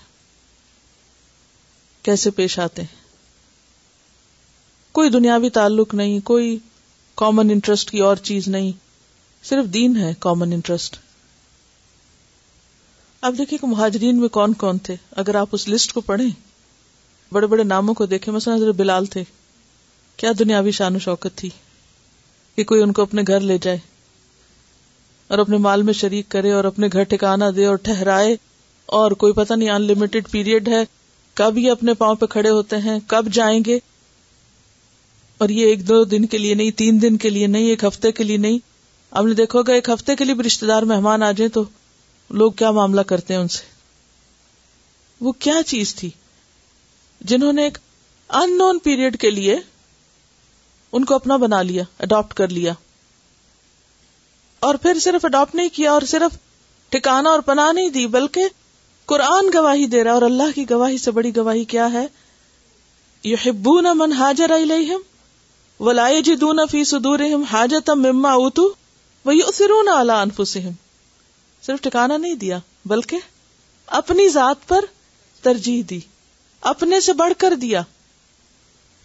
[2.03, 2.95] کیسے پیش آتے ہیں؟
[4.91, 6.59] کوئی دنیاوی تعلق نہیں، کوئی
[7.15, 8.71] کامن انٹرسٹ کی اور چیز نہیں،
[9.43, 10.97] صرف دین ہے کامن انٹرسٹ
[13.21, 16.29] اب دیکھیے کہ مہاجرین میں کون کون تھے؟ اگر آپ اس لسٹ کو پڑھیں،
[17.33, 19.23] بڑے بڑے ناموں کو دیکھیں، مثلا حضرت بلال تھے۔
[20.17, 21.49] کیا دنیاوی شان و شوکت تھی
[22.55, 23.77] کہ کوئی ان کو اپنے گھر لے جائے
[25.27, 28.35] اور اپنے مال میں شریک کرے اور اپنے گھر ٹھکانا دے اور ٹھہرائے۔
[28.87, 30.83] اور کوئی پتہ نہیں ان لمیٹڈ پیریڈ ہے،
[31.33, 33.79] کب یہ اپنے پاؤں پہ کھڑے ہوتے ہیں، کب جائیں گے؟
[35.37, 38.11] اور یہ ایک دو دن کے لیے نہیں، تین دن کے لیے نہیں، ایک ہفتے
[38.11, 38.59] کے لیے نہیں۔
[39.11, 41.63] آپ نے دیکھو گا ایک ہفتے کے لیے بھی رشتے دار مہمان آ جائیں تو
[42.29, 43.63] لوگ کیا معاملہ کرتے ہیں ان سے؟
[45.21, 46.09] وہ کیا چیز تھی؟
[47.21, 47.77] جنہوں نے ایک
[48.29, 49.55] ان نون پیریڈ کے لیے
[50.91, 52.73] ان کو اپنا بنا لیا اڈاپٹ کر لیا۔
[54.59, 56.37] اور پھر صرف اڈاپٹ نہیں کیا، اور صرف
[56.89, 58.41] ٹھکانا اور پناہ نہیں دی، بلکہ
[59.07, 62.07] قرآن گواہی دے رہا اور اللہ کی گواہی سے بڑی گواہی کیا ہے؟
[63.23, 65.01] یحبون من حاجر الیہم
[65.83, 68.73] ولا یجدون فی صدورہم حاجتا مما اوتو
[69.25, 70.71] ویؤثرون علی انفسہم۔
[71.61, 73.17] صرف ٹھکانا نہیں دیا، بلکہ
[73.87, 74.85] اپنی ذات پر
[75.41, 75.99] ترجیح دی،
[76.61, 77.81] اپنے سے بڑھ کر دیا۔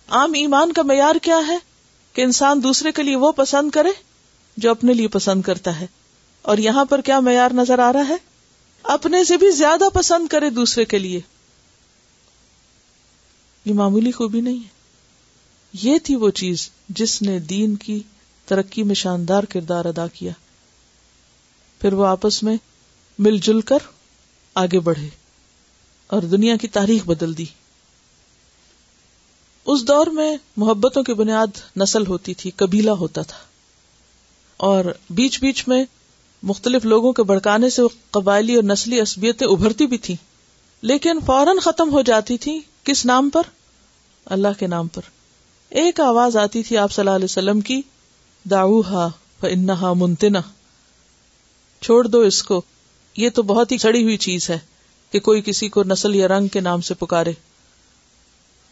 [0.09, 1.59] عام ایمان کا معیار کیا ہے؟
[2.13, 3.91] کہ انسان دوسرے کے لیے وہ پسند کرے
[4.57, 5.87] جو اپنے لیے پسند کرتا ہے۔
[6.43, 8.32] اور یہاں پر کیا معیار نظر آ رہا ہے؟
[8.83, 11.21] اپنے سے بھی زیادہ پسند کرے دوسرے کے لیے۔
[13.65, 14.69] یہ معمولی خوبی نہیں ہے۔
[15.73, 18.03] یہ تھی وہ چیز جس نے دین کی
[18.47, 20.33] ترقی میں شاندار کردار ادا کیا۔
[21.81, 22.57] پھر وہ آپس میں
[23.19, 23.79] مل جل کر
[24.55, 25.09] آگے بڑھے
[26.07, 27.45] اور دنیا کی تاریخ بدل دی۔
[29.65, 33.39] اس دور میں محبتوں کی بنیاد نسل ہوتی تھی، قبیلہ ہوتا تھا۔
[34.57, 35.85] اور بیچ بیچ میں
[36.43, 40.17] مختلف لوگوں کے بڑکانے سے قبائلی اور نسلی عصبیتیں ابھرتی بھی تھی
[40.83, 43.43] لیکن فوراً ختم ہو جاتی تھی کس نام پر؟
[44.25, 45.03] اللہ کے نام پر۔
[45.69, 47.83] ایک آواز آتی تھی آپ صلی اللہ علیہ وسلم کی
[48.51, 48.81] داؤ
[49.43, 50.41] انہا منتنا
[51.83, 52.63] چھوڑ دو اس کو۔
[53.17, 54.59] یہ تو بہت ہی کھڑی ہوئی چیز ہے
[55.11, 57.33] کہ کوئی کسی کو نسل یا رنگ کے نام سے پکارے۔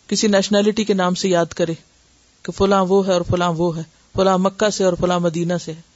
[0.06, 1.74] کسی نیشنلٹی کے نام سے یاد کرے
[2.42, 3.82] کہ فلاں وہ ہے اور فلاں وہ ہے۔
[4.16, 5.89] فلاں مکہ سے اور فلاں مدینہ سے ہے۔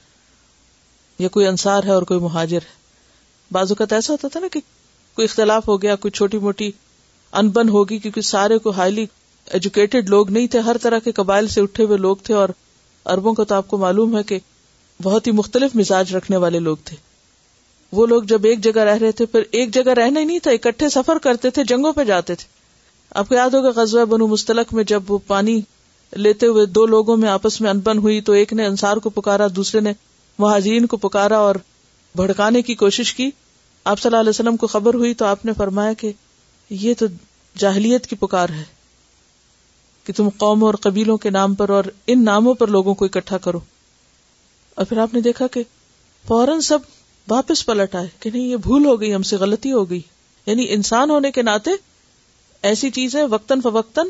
[1.19, 2.83] یا کوئی انصار ہے اور کوئی مہاجر ہے۔
[3.51, 4.61] بعض اوقات ایسا ہوتا تھا نا کہ
[5.15, 6.71] کوئی اختلاف ہو گیا، کوئی چھوٹی موٹی
[7.33, 9.07] انبن ہوگی کیونکہ سارے کو ہائیلی
[9.45, 12.49] ایجوکیٹڈ لوگ نہیں تھے، ہر طرح کے قبائل سے اٹھے ہوئے لوگ تھے اور
[13.07, 14.39] اربوں کو تو آپ کو معلوم ہے کہ
[15.03, 16.97] بہت ہی مختلف مزاج رکھنے والے لوگ تھے۔
[17.93, 20.51] وہ لوگ جب ایک جگہ رہ رہے تھے، پھر ایک جگہ رہنا ہی نہیں تھا،
[20.51, 22.45] اکٹھے سفر کرتے تھے، جنگوں پہ جاتے تھے۔
[23.11, 25.61] آپ کو یاد ہوگا غزوہ بنو مستلق میں جب وہ پانی
[26.13, 29.47] لیتے ہوئے دو لوگوں میں آپس میں انبن ہوئی تو ایک نے انصار کو پکارا،
[29.57, 29.93] دوسرے نے
[30.39, 31.55] مہاجرین کو پکارا اور
[32.15, 33.31] بھڑکانے کی کوشش کی۔
[33.85, 36.13] آپ صلی اللہ علیہ وسلم کو خبر ہوئی تو آپ نے فرمایا کہ
[36.71, 37.07] یہ تو
[37.59, 38.65] جاہلیت کی پکار ہے
[40.05, 43.39] کہ تم قوموں اور قبیلوں کے نام پر اور ان ناموں پر لوگوں کو اکٹھا
[43.39, 43.61] کرو۔
[44.75, 45.63] اور پھر آپ نے دیکھا کہ
[46.29, 46.79] فوراً سب
[47.29, 50.01] واپس پلٹ آئے کہ نہیں، یہ بھول ہو گئی، ہم سے غلطی ہو گئی۔
[50.47, 51.71] یعنی انسان ہونے کے ناطے
[52.63, 54.07] ایسی چیزیں وقتاً فوقتاً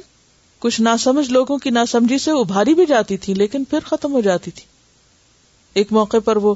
[0.59, 4.51] کچھ ناسمجھ لوگوں کی ناسمجھی سے ابھاری بھی جاتی تھی لیکن پھر ختم ہو جاتی
[4.51, 4.65] تھی
[5.75, 6.55] ایک موقع پر وہ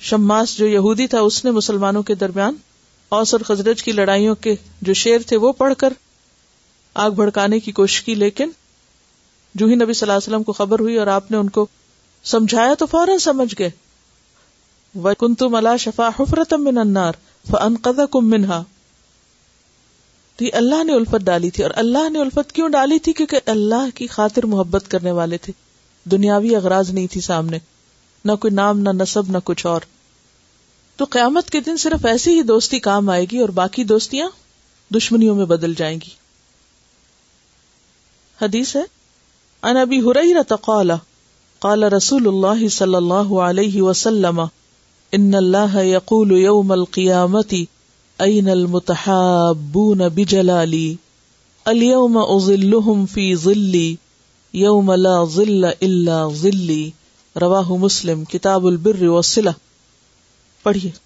[0.00, 2.56] شماس جو یہودی تھا، اس نے مسلمانوں کے درمیان
[3.12, 5.92] اوس اور خزرج کی لڑائیوں کے جو شیر تھے، وہ پڑھ کر
[6.96, 8.50] آگ بھڑکانے کی کوشش کی، لیکن
[9.54, 11.66] جو ہی نبی صلی اللہ علیہ وسلم کو خبر ہوئی اور آپ نے ان کو
[12.24, 13.70] سمجھایا تو فوراً سمجھ گئے۔
[14.94, 17.12] وہ کن تم اللہ شفا حفرتم من انار
[17.46, 18.62] فن قدا کم منہا
[20.38, 23.88] تو اللہ نے الفت ڈالی تھی، اور اللہ نے الفت کیوں ڈالی تھی؟ کیونکہ اللہ
[23.94, 25.52] کی خاطر محبت کرنے والے تھے۔
[26.06, 27.58] دنیاوی اغراض نہیں تھی سامنے۔
[28.26, 29.80] نہ کوئی نام، نہ نصب نہ کچھ اور۔
[30.96, 34.28] تو قیامت کے دن صرف ایسی ہی دوستی کام آئے گی اور باقی دوستیاں
[34.94, 36.10] دشمنیوں میں بدل جائیں گی۔
[38.42, 38.82] حدیث ہے
[39.62, 40.90] ان ابی ہریرہ قال
[41.58, 44.40] قال رسول اللہ صلی اللہ علیہ وسلم،
[45.12, 47.54] ان اللہ یقول یوم القیامت
[48.18, 50.94] این المتحابون بجلالی
[51.64, 53.94] اليوم اظلهم فی ظلی،
[54.52, 56.90] یوم لا ظل الا ظلی
[57.40, 59.50] رواہ مسلم کتاب البر والصلہ.
[60.62, 61.05] پڑھیے۔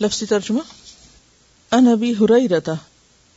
[0.00, 0.60] لفظی ترجمہ؟
[1.72, 2.72] ان ابی ہریرہ،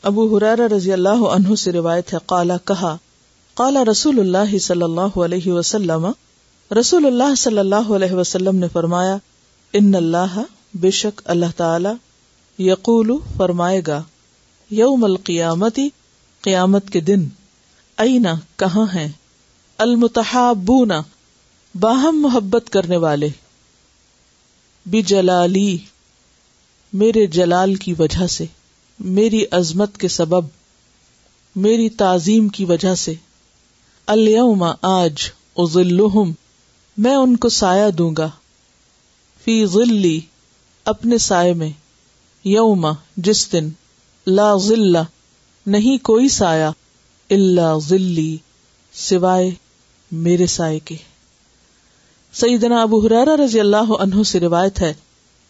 [0.02, 2.98] ابو حرار رضی اللہ عنہ سے روایت ہے، قالا کہا،
[3.54, 6.08] قالا رسول اللہ صلی اللہ علیہ وسلم،
[6.80, 9.18] رسول اللہ صلی اللہ علیہ وسلم نے فرمایا،
[9.74, 10.40] ان اللہ
[10.74, 11.90] بے شک اللہ تعالی
[12.60, 14.04] یقول، فرمائے گا،
[14.70, 15.90] یوم القیامتی
[16.42, 17.28] قیامت کے دن،
[17.98, 19.08] اینا، کہاں ہیں؟
[19.78, 20.92] المتحابون،
[21.76, 23.30] باہم محبت کرنے والے،
[24.86, 25.78] بجلالی
[26.94, 28.46] میرے جلال کی وجہ سے،
[29.00, 30.46] میری عظمت کے سبب،
[31.56, 33.14] میری تعظیم کی وجہ سے۔
[34.08, 35.14] اليوم آج
[35.58, 36.32] ازلہم
[36.98, 38.30] میں ان کو سایہ دوں گا۔
[39.44, 40.20] فی ظلی،
[40.86, 41.70] اپنے سائے میں۔
[42.44, 43.70] یوم، جس دن۔
[44.28, 44.96] لا ظل
[45.68, 46.66] نہیں کوئی سایہ،
[47.30, 48.38] الا ظلی،
[48.94, 49.52] سوائے
[50.12, 50.96] میرے سائے کے۔
[52.34, 54.94] سیدنا ابو حرارہ رضی اللہ عنہ سے روایت ہے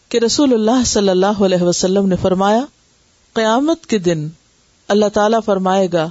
[0.08, 2.64] کہ رسول اللہ صلی اللہ علیہ وسلم نے فرمایا،
[3.32, 4.28] قیامت کے دن
[4.88, 6.08] اللہ تعالی فرمائے گا،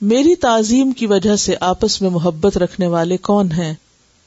[0.00, 3.74] میری تعظیم کی وجہ سے آپس میں محبت رکھنے والے کون ہیں؟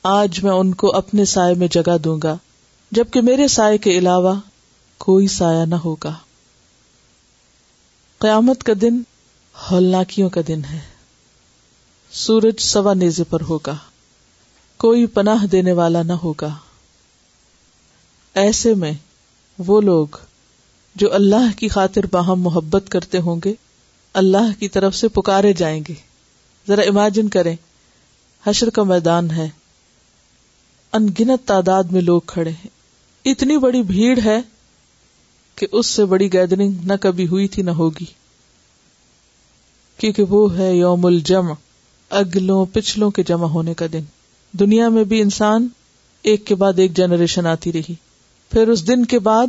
[0.03, 2.37] آج میں ان کو اپنے سائے میں جگہ دوں گا،
[2.91, 4.35] جبکہ میرے سائے کے علاوہ
[4.97, 6.13] کوئی سایہ نہ ہوگا۔
[8.17, 9.01] قیامت کا دن
[9.71, 10.79] ہولناکیوں کا دن ہے۔
[12.11, 13.75] سورج سوا نیزے پر ہوگا،
[14.77, 16.49] کوئی پناہ دینے والا نہ ہوگا۔
[18.33, 18.93] ایسے میں
[19.57, 20.07] وہ لوگ
[20.95, 23.53] جو اللہ کی خاطر باہم محبت کرتے ہوں گے،
[24.13, 25.93] اللہ کی طرف سے پکارے جائیں گے۔
[26.67, 27.55] ذرا امیجن کریں،
[28.45, 29.49] حشر کا میدان ہے۔
[30.93, 32.67] ان گنت تعداد میں لوگ کھڑے ہیں۔
[33.25, 34.39] اتنی بڑی بھیڑ ہے
[35.55, 38.05] کہ اس سے بڑی گیدرنگ نہ کبھی ہوئی تھی نہ ہوگی۔
[39.97, 41.53] کیونکہ وہ ہے یوم الجمع،
[42.09, 44.03] اگلوں پچھلوں کے جمع ہونے کا دن۔
[44.51, 45.67] دنیا میں بھی انسان
[46.23, 47.93] ایک کے بعد ایک جنریشن آتی رہی۔
[48.51, 49.47] پھر اس دن کے بعد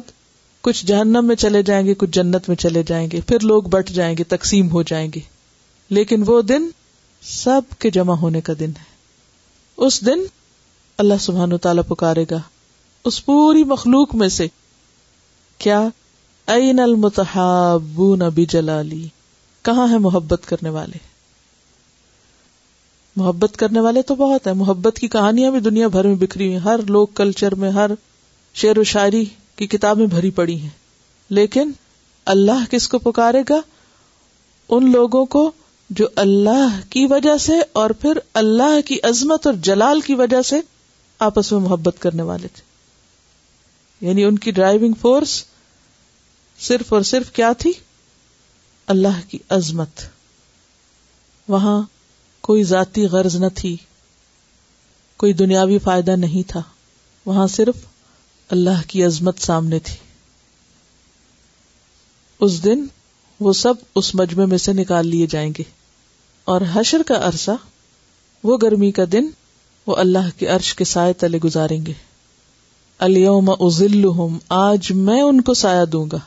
[0.61, 3.89] کچھ جہنم میں چلے جائیں گے، کچھ جنت میں چلے جائیں گے، پھر لوگ بٹ
[3.89, 5.21] جائیں گے، تقسیم ہو جائیں گے۔
[5.91, 6.69] لیکن وہ دن
[7.23, 8.85] سب کے جمع ہونے کا دن ہے۔
[9.77, 10.19] اس دن
[10.99, 12.39] اللہ سبحان و تعالی پکارے گا۔
[13.05, 14.47] اس پوری مخلوق میں سے
[15.59, 15.89] کیا؟
[16.47, 19.09] این المتحابون بجلالی۔
[19.63, 20.99] کہاں ہے محبت کرنے والے؟
[23.17, 26.65] محبت کرنے والے تو بہت ہے محبت کی کہانیاں بھی دنیا بھر میں بکھری ہوئی
[26.65, 27.91] ہر لوگ کلچر میں، ہر
[28.55, 29.25] شعر و شاعری
[29.57, 30.71] کی کتابیں بھری پڑی ہیں۔
[31.29, 31.73] لیکن
[32.25, 33.61] اللہ کس کو پکارے گا؟
[34.69, 35.53] ان لوگوں کو
[35.91, 40.61] جو اللہ کی وجہ سے اور پھر اللہ کی عظمت اور جلال کی وجہ سے
[41.19, 42.75] آپس میں محبت کرنے والے تھے۔
[44.07, 45.45] یعنی ان کی ڈرائیونگ فورس
[46.59, 47.73] صرف اور صرف کیا تھی؟
[48.87, 50.01] اللہ کی عظمت۔
[51.49, 51.83] وہاں
[52.41, 53.77] کوئی ذاتی غرض نہ تھی۔
[55.17, 56.63] کوئی دنیاوی فائدہ نہیں تھا۔
[57.27, 57.75] وہاں صرف
[58.51, 59.97] اللہ کی عظمت سامنے تھی۔
[62.41, 62.85] اس دن
[63.41, 65.63] وہ سب اس مجمے میں سے نکال لیے جائیں گے۔
[66.45, 67.51] اور حشر کا عرصہ،
[68.45, 69.27] وہ گرمی کا دن،
[69.87, 71.93] وہ اللہ کے عرش کے سائے تلے گزاریں گے۔
[72.99, 76.19] الم ازلحم آج میں ان کو سایہ دوں گا۔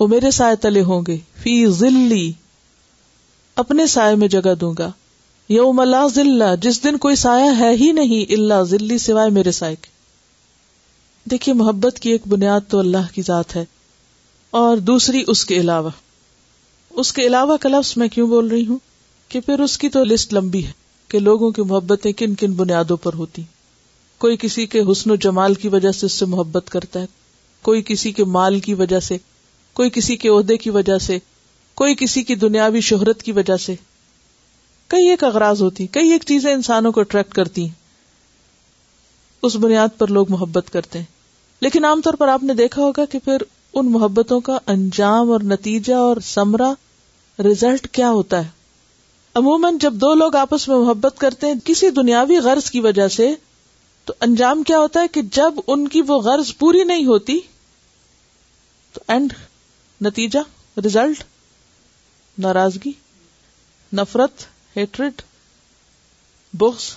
[0.00, 2.32] وہ میرے سائے تلے ہوں گے۔ فی ذلی
[3.56, 4.90] اپنے سائے میں جگہ دوں گا۔
[5.48, 9.76] یوم اللہ ذلہ جس دن کوئی سایہ ہے ہی نہیں اللہ ذلی سوائے میرے سائے
[9.76, 9.95] کے۔
[11.30, 13.64] دیکھیے، محبت کی ایک بنیاد تو اللہ کی ذات ہے،
[14.50, 15.90] اور دوسری اس کے علاوہ۔
[16.90, 18.78] اس کے علاوہ کا لفظ میں کیوں بول رہی ہوں؟
[19.28, 20.72] کہ پھر اس کی تو لسٹ لمبی ہے
[21.08, 23.42] کہ لوگوں کی محبتیں کن کن بنیادوں پر ہوتی۔
[24.18, 27.06] کوئی کسی کے حسن و جمال کی وجہ سے اس سے محبت کرتا ہے،
[27.62, 29.16] کوئی کسی کے مال کی وجہ سے،
[29.72, 31.18] کوئی کسی کے عہدے کی وجہ سے،
[31.74, 33.74] کوئی کسی کی دنیاوی شہرت کی وجہ سے۔
[34.86, 37.86] کئی ایک اغراض ہوتی، کئی ایک چیزیں انسانوں کو اٹریکٹ کرتی۔ ہیں
[39.42, 41.15] اس بنیاد پر لوگ محبت کرتے ہیں۔
[41.60, 43.42] لیکن عام طور پر آپ نے دیکھا ہوگا کہ پھر
[43.72, 46.72] ان محبتوں کا انجام اور نتیجہ اور سمرا
[47.38, 48.50] ریزلٹ کیا ہوتا ہے؟
[49.34, 53.34] عموماً جب دو لوگ آپس میں محبت کرتے ہیں کسی دنیاوی غرض کی وجہ سے،
[54.04, 57.40] تو انجام کیا ہوتا ہے کہ جب ان کی وہ غرض پوری نہیں ہوتی،
[58.92, 59.32] تو اینڈ
[60.00, 60.38] نتیجہ
[60.84, 61.22] ریزلٹ
[62.38, 62.92] ناراضگی،
[63.92, 65.22] نفرت ہیٹرڈ
[66.54, 66.90] بغض،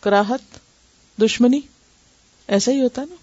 [0.00, 0.58] کراہت،
[1.20, 1.60] دشمنی،
[2.48, 3.14] ایسا ہی ہوتا ہے نا؟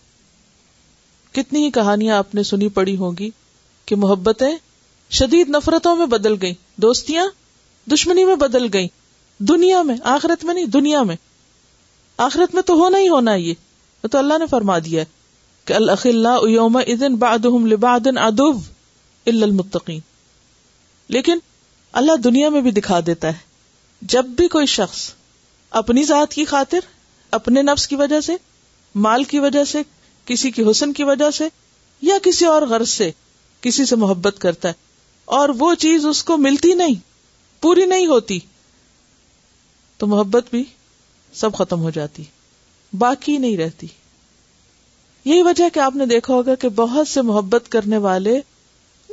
[1.32, 3.30] کتنی ہی کہانیاں آپ نے سنی پڑی ہوگی
[3.86, 4.58] کہ محبتیں
[5.10, 7.26] شدید نفرتوں میں بدل گئی دوستیاں
[7.90, 8.88] دشمنی میں بدل گئی
[9.38, 11.16] دنیا میں، آخرت میں نہیں، دنیا میں۔
[12.18, 13.54] آخرت میں تو ہونا ہی ہونا یہ۔
[14.12, 15.04] تو اللہ نے فرما دیا
[15.66, 15.74] کہ
[16.48, 16.80] یوم
[18.16, 18.50] ادو
[19.26, 20.00] المتقین۔
[21.08, 21.38] لیکن
[21.92, 23.38] اللہ دنیا میں بھی دکھا دیتا ہے۔
[24.02, 25.12] جب بھی کوئی شخص
[25.70, 26.80] اپنی ذات کی خاطر،
[27.32, 28.34] اپنے نفس کی وجہ سے،
[28.96, 29.82] مال کی وجہ سے
[30.30, 31.48] کسی کی حسن کی وجہ سے
[32.02, 33.12] یا کسی اور غرض سے
[33.62, 34.74] کسی سے محبت کرتا ہے
[35.26, 36.96] اور وہ چیز اس کو ملتی نہیں،
[37.62, 38.40] پوری نہیں ہوتی،
[39.98, 40.64] تو محبت بھی
[41.34, 42.24] سب ختم ہو جاتی،
[42.94, 43.88] باقی نہیں رہتی۔
[45.26, 48.42] یہی وجہ کہ آپ نے دیکھا ہوگا کہ بہت سے محبت کرنے والے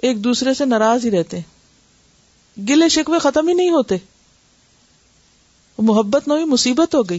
[0.02, 1.40] ایک دوسرے سے ناراض ہی رہتے
[2.68, 3.96] گلے شکوے ختم ہی نہیں ہوتے۔
[5.79, 7.18] محبت نہ ہوئی مصیبت ہو گئی۔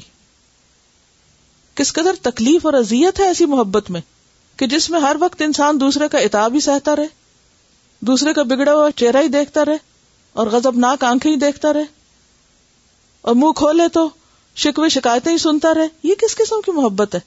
[1.78, 4.02] کس قدر تکلیف اور اذیت ہے ایسی محبت میں
[4.56, 7.08] کہ جس میں ہر وقت انسان دوسرے کا اتاب ہی سہتا رہے،
[8.00, 9.78] دوسرے کا بگڑا ہوا چہرہ ہی دیکھتا رہے
[10.34, 11.84] اور غزب ناک آنکھیں ہی دیکھتا رہے۔
[13.22, 14.10] اور منہ کھولے تو
[14.56, 17.20] شکوے شکایتیں ہی سنتا رہے۔ یہ کس قسم کی محبت ہے؟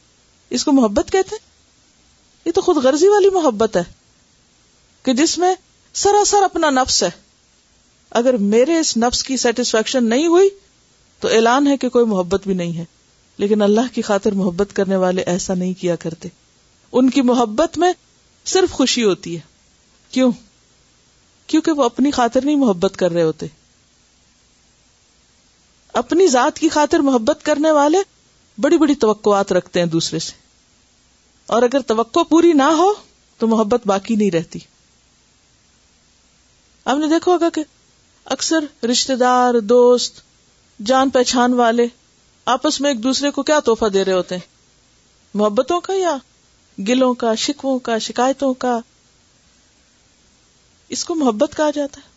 [0.50, 1.50] اس کو محبت کہتے ہیں؟
[2.44, 3.84] یہ تو خود غرضی والی محبت ہے
[5.02, 5.54] کہ جس میں
[5.94, 7.10] سراسر اپنا نفس ہے۔
[8.10, 10.48] اگر میرے اس نفس کی سیٹسفیکشن نہیں ہوئی
[11.20, 12.84] تو اعلان ہے کہ کوئی محبت بھی نہیں ہے۔
[13.40, 16.28] لیکن اللہ کی خاطر محبت کرنے والے ایسا نہیں کیا کرتے۔
[16.92, 17.92] ان کی محبت میں
[18.44, 19.40] صرف خوشی ہوتی ہے۔
[20.10, 20.32] کیوں؟
[21.46, 23.46] کیونکہ وہ اپنی خاطر نہیں محبت کر رہے ہوتے۔
[25.92, 27.98] اپنی ذات کی خاطر محبت کرنے والے
[28.58, 30.32] بڑی بڑی توقعات رکھتے ہیں دوسرے سے۔
[31.46, 32.92] اور اگر توقع پوری نہ ہو
[33.38, 34.58] تو محبت باقی نہیں رہتی۔
[36.84, 37.62] آپ نے دیکھا ہوگا کہ
[38.24, 40.20] اکثر رشتے دار، دوست،
[40.84, 41.86] جان پہچان والے
[42.50, 44.48] آپس میں ایک دوسرے کو کیا توحفہ دے رہے ہوتے ہیں؟
[45.34, 46.16] محبتوں کا یا
[46.88, 48.78] گلوں کا، شکووں کا، شکایتوں کا؟
[50.88, 52.10] اس کو محبت کہا جاتا ہے۔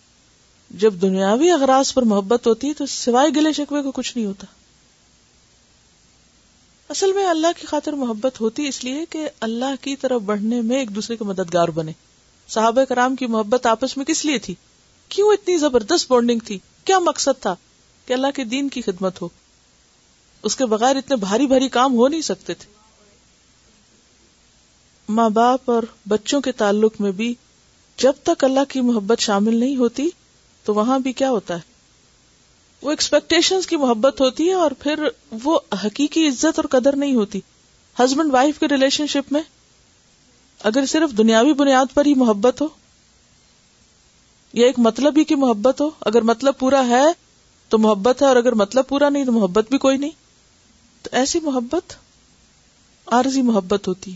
[0.78, 4.48] جب دنیاوی اغراض پر محبت ہوتی ہے تو سوائے گلے شکوے کو کچھ نہیں ہوتا۔
[6.90, 10.78] اصل میں اللہ کی خاطر محبت ہوتی اس لیے کہ اللہ کی طرف بڑھنے میں
[10.78, 11.92] ایک دوسرے کے مددگار بنے۔
[12.48, 14.56] صحابہ کرام کی محبت آپس میں کس لیے تھی؟
[15.10, 17.56] کیوں اتنی زبردست بانڈنگ تھی؟ کیا مقصد تھا
[18.06, 19.30] کہ اللہ کے دین کی خدمت ہو؟
[20.44, 22.72] اس کے بغیر اتنے بھاری بھاری کام ہو نہیں سکتے تھے۔
[25.10, 27.34] ماں باپ اور بچوں کے تعلق میں بھی
[27.98, 30.10] جب تک اللہ کی محبت شامل نہیں ہوتی،
[30.64, 31.60] تو وہاں بھی کیا ہوتا ہے؟
[32.82, 35.04] وہ ایکسپیکٹیشن کی محبت ہوتی ہے اور پھر
[35.44, 37.42] وہ حقیقی عزت اور قدر نہیں ہوتی۔
[38.00, 39.42] ہسبینڈ وائف کے ریلیشن شپ میں
[40.64, 42.68] اگر صرف دنیاوی بنیاد پر ہی محبت ہو،
[44.54, 47.06] یا ایک مطلب ہی کی محبت ہو، اگر مطلب پورا ہے
[47.70, 50.23] تو محبت ہے اور اگر مطلب پورا نہیں تو محبت بھی کوئی نہیں۔
[51.04, 51.94] تو ایسی محبت،
[53.08, 54.16] عارضی محبت ہوتی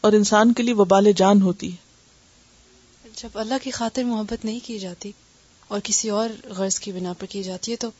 [0.00, 1.88] اور انسان کے لیے وبال جان ہوتی ہے۔
[3.16, 5.12] جب اللہ کی خاطر محبت نہیں کی جاتی
[5.68, 7.90] اور کسی اور غرض کی بنا پر کی جاتی ہے تو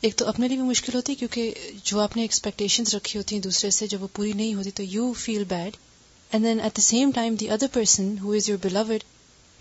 [0.00, 3.34] ایک تو اپنے لیے بھی مشکل ہوتی ہے، کیونکہ جو آپ نے ایکسپیکٹیشن رکھی ہوتی
[3.34, 5.76] ہیں دوسرے سے، جب وہ پوری نہیں ہوتی تو you feel bad
[6.30, 9.04] and then at the same time the other person who is your beloved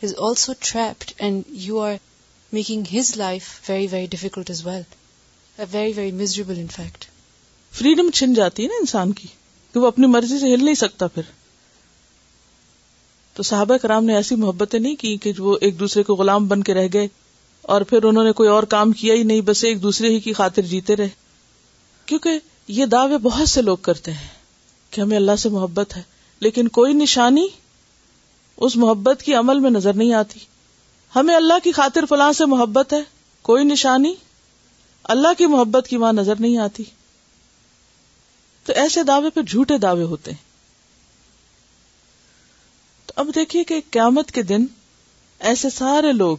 [0.03, 1.93] is also trapped and you are
[2.53, 4.81] making his life very very difficult as well
[5.71, 7.05] very very miserable in fact
[7.71, 9.27] freedom چھن جاتی ہے نا انسان کی
[9.73, 11.23] کہ وہ اپنی مرضی سے ہل نہیں سکتا پھر۔
[13.33, 16.63] تو صحابہ کرام نے ایسی محبتیں نہیں کی کہ وہ ایک دوسرے کو غلام بن
[16.63, 17.07] کے رہ گئے
[17.61, 20.33] اور پھر انہوں نے کوئی اور کام کیا ہی نہیں، بس ایک دوسرے ہی کی
[20.33, 21.09] خاطر جیتے رہے۔
[22.05, 22.29] کیونکہ
[22.67, 24.27] یہ دعوے بہت سے لوگ کرتے ہیں
[24.91, 26.01] کہ ہمیں اللہ سے محبت ہے،
[26.39, 27.47] لیکن کوئی نشانی
[28.57, 30.39] اس محبت کی عمل میں نظر نہیں آتی۔
[31.15, 33.01] ہمیں اللہ کی خاطر فلاں سے محبت ہے،
[33.41, 34.13] کوئی نشانی
[35.03, 36.83] اللہ کی محبت کی وہاں نظر نہیں آتی۔
[38.67, 40.45] تو ایسے دعوے پہ جھوٹے دعوے ہوتے ہیں۔
[43.05, 44.65] تو اب دیکھیے کہ قیامت کے دن
[45.39, 46.37] ایسے سارے لوگ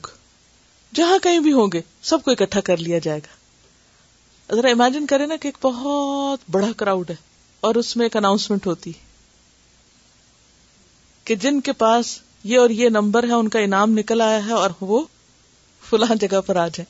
[0.94, 5.26] جہاں کہیں بھی ہوں گے، سب کو اکٹھا کر لیا جائے گا۔ ذرا امیجن کرے
[5.26, 7.16] نا کہ ایک بہت بڑا کراؤڈ ہے
[7.60, 8.92] اور اس میں ایک اناؤنسمنٹ ہوتی
[11.24, 14.52] کہ جن کے پاس یہ اور یہ نمبر ہے، ان کا انعام نکل آیا ہے
[14.52, 15.04] اور وہ
[15.90, 16.84] فلاں جگہ پر آ جائے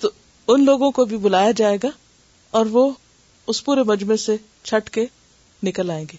[0.00, 0.10] تو
[0.48, 1.88] ان لوگوں کو بھی بلایا جائے گا
[2.50, 2.90] اور وہ
[3.46, 5.06] اس پورے مجمے سے چھٹ کے
[5.62, 6.16] نکل آئیں گے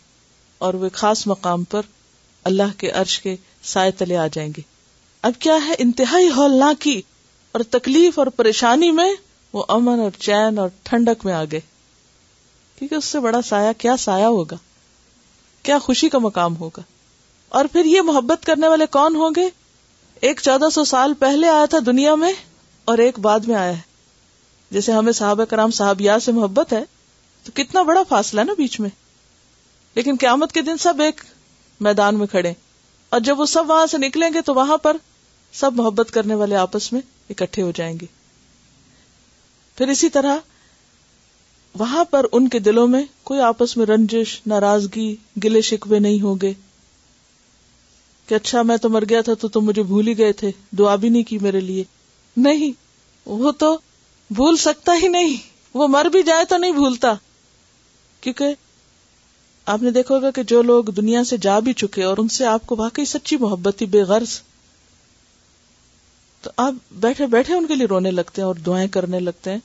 [0.57, 1.81] اور وہ ایک خاص مقام پر
[2.43, 4.61] اللہ کے عرش کے سائے تلے آ جائیں گے۔
[5.21, 7.01] اب کیا ہے انتہائی ہولناکی
[7.51, 9.13] اور تکلیف اور پریشانی میں
[9.53, 11.59] وہ امن اور چین اور ٹھنڈک میں آ گئے۔
[12.79, 14.55] کیونکہ اس سے بڑا سایہ کیا سایہ ہوگا؟
[15.63, 16.81] کیا خوشی کا مقام ہوگا؟
[17.49, 19.49] اور پھر یہ محبت کرنے والے کون ہوں گے؟
[20.21, 22.33] ایک چودہ سو سال پہلے آیا تھا دنیا میں
[22.85, 23.81] اور ایک بعد میں آیا ہے۔
[24.71, 26.83] جیسے ہمیں صحابہ کرام صحابیات سے محبت ہے
[27.45, 28.89] تو کتنا بڑا فاصلہ نا بیچ میں۔
[29.95, 31.21] لیکن قیامت کے دن سب ایک
[31.79, 32.53] میدان میں کھڑے۔
[33.09, 34.97] اور جب وہ سب وہاں سے نکلیں گے تو وہاں پر
[35.53, 38.05] سب محبت کرنے والے آپس میں اکٹھے ہو جائیں گے۔
[39.77, 40.37] پھر اسی طرح
[41.79, 46.53] وہاں پر ان کے دلوں میں کوئی آپس میں رنجش، ناراضگی، گلے شکوے نہیں ہوگے
[48.27, 50.95] کہ اچھا میں تو مر گیا تھا تو تم مجھے بھول ہی گئے تھے، دعا
[50.95, 51.83] بھی نہیں کی میرے لیے۔
[52.37, 52.71] نہیں،
[53.25, 53.77] وہ تو
[54.29, 55.37] بھول سکتا ہی نہیں۔
[55.73, 57.13] وہ مر بھی جائے تو نہیں بھولتا۔
[58.25, 58.55] کیونکہ
[59.65, 62.45] آپ نے دیکھا ہوگا کہ جو لوگ دنیا سے جا بھی چکے اور ان سے
[62.45, 64.41] آپ کو واقعی سچی محبت تھی، بے غرض۔
[66.41, 69.57] تو آپ بیٹھے بیٹھے ان کے لیے رونے لگتے ہیں اور دعائیں کرنے لگتے ہیں۔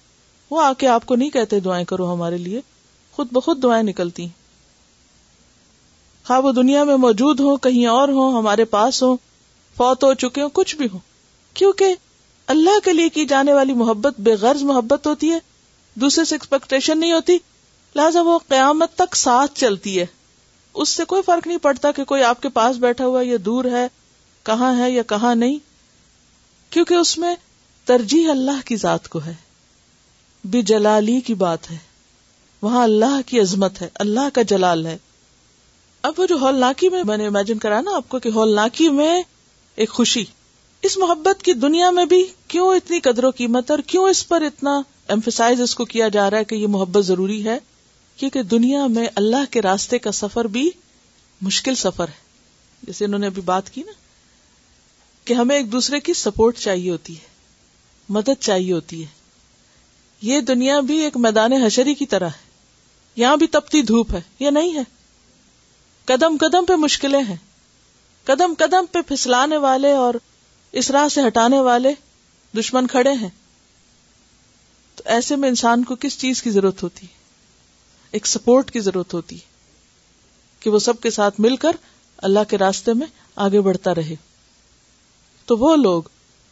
[0.51, 2.61] وہ آ کے آپ کو نہیں کہتے دعائیں کرو ہمارے لیے۔
[3.13, 4.41] خود بخود دعائیں نکلتی ہیں۔
[6.27, 9.17] خواہ وہ دنیا میں موجود ہو کہیں اور ہو ہمارے پاس ہو
[9.77, 10.99] فوت ہو چکے ہو کچھ بھی ہو
[11.55, 11.95] کیونکہ
[12.47, 15.39] اللہ کے لیے کی جانے والی محبت بے غرض محبت ہوتی ہے۔
[15.95, 17.39] دوسرے سے ایکسپیکٹیشن نہیں ہوتی۔
[17.95, 20.07] لہٰذا وہ قیامت تک ساتھ چلتی ہے۔
[20.75, 23.65] اس سے کوئی فرق نہیں پڑتا کہ کوئی آپ کے پاس بیٹھا ہوا یا دور
[23.65, 23.87] ہے،
[24.43, 25.59] کہاں ہے یا کہاں نہیں،
[26.71, 27.35] کیونکہ اس میں
[27.85, 29.35] ترجیح اللہ کی ذات کو ہے۔
[30.45, 31.77] بھی جلالی کی بات ہے۔
[32.63, 34.99] وہاں اللہ کی عظمت ہے، اللہ کا جلال ہے۔
[36.03, 39.23] اب وہ جو ہولناکی میں میں نے امیجن کرا نا آپ کو کہ ہولناکی میں
[39.75, 40.25] ایک خوشی۔
[40.83, 44.43] اس محبت کی دنیا میں بھی کیوں اتنی قدر و قیمت اور کیوں اس پر
[44.43, 47.59] اتنا ایمفیسائز اس کو کیا جا رہا ہے کہ یہ محبت ضروری ہے؟
[48.21, 50.71] کیونکہ دنیا میں اللہ کے راستے کا سفر بھی
[51.41, 52.19] مشکل سفر ہے۔
[52.83, 53.93] جیسے انہوں نے ابھی بات کی نا
[55.25, 57.25] کہ ہمیں ایک دوسرے کی سپورٹ چاہیے ہوتی ہے،
[58.09, 59.07] مدد چاہیے ہوتی ہے۔
[60.23, 62.51] یہ دنیا بھی ایک میدان حشری کی طرح ہے۔
[63.17, 64.83] یہاں بھی تپتی دھوپ ہے، یہ نہیں ہے۔
[66.05, 67.37] قدم قدم پہ مشکلیں ہیں۔
[68.25, 70.15] قدم قدم پہ پھسلانے والے اور
[70.73, 71.95] اس راہ سے ہٹانے والے
[72.59, 73.31] دشمن کھڑے ہیں۔
[74.97, 77.20] تو ایسے میں انسان کو کس چیز کی ضرورت ہوتی ہے؟
[78.13, 79.41] ایک سپورٹ کی ضرورت ہوتی ہے
[80.61, 81.73] کہ وہ سب کے ساتھ مل کر
[82.17, 83.07] اللہ کے راستے میں
[83.37, 84.15] آگے بڑھتا رہے۔
[85.47, 86.03] تو وہ لوگ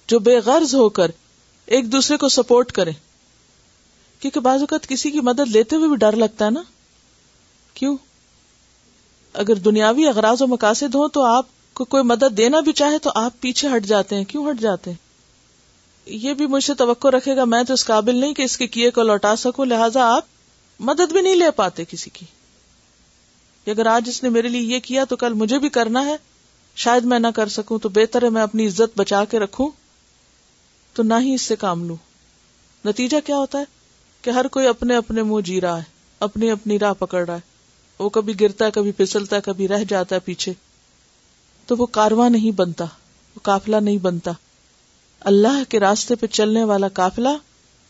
[0.06, 1.10] جو بے غرض ہو کر
[1.66, 2.92] ایک دوسرے کو سپورٹ کریں،
[4.20, 6.62] کیونکہ بعض اوقات کسی کی مدد لیتے ہوئے بھی ڈر لگتا ہے نا۔
[7.74, 7.96] کیوں؟
[9.32, 13.10] اگر دنیاوی اغراض و مقاصد ہوں تو آپ کو کوئی مدد دینا بھی چاہے تو
[13.14, 15.08] آپ پیچھے ہٹ جاتے ہیں۔ کیوں ہٹ جاتے ہیں؟
[16.06, 18.66] یہ بھی مجھ سے توقع رکھے گا، میں تو اس قابل نہیں کہ اس کے
[18.66, 20.24] کیے کو لوٹا سکوں، لہٰذا آپ
[20.80, 22.26] مدد بھی نہیں لے پاتے کسی کی
[23.70, 26.16] اگر آج اس نے میرے لیے یہ کیا تو کل مجھے بھی کرنا ہے،
[26.76, 29.70] شاید میں نہ کر سکوں تو بہتر ہے میں اپنی عزت بچا کے رکھوں۔
[30.92, 31.96] تو نہ ہی اس سے کام لوں۔
[32.84, 33.64] نتیجہ کیا ہوتا ہے؟
[34.22, 35.82] کہ ہر کوئی اپنے اپنے منہ جی رہا ہے،
[36.20, 37.40] اپنی اپنی راہ پکڑ رہا ہے۔
[37.98, 40.52] وہ کبھی گرتا ہے، کبھی پھسلتا ہے، کبھی رہ جاتا ہے پیچھے۔
[41.66, 42.84] تو وہ کارواں نہیں بنتا،
[43.36, 44.30] وہ کافلا نہیں بنتا۔
[45.20, 47.36] اللہ کے راستے پہ چلنے والا کافلا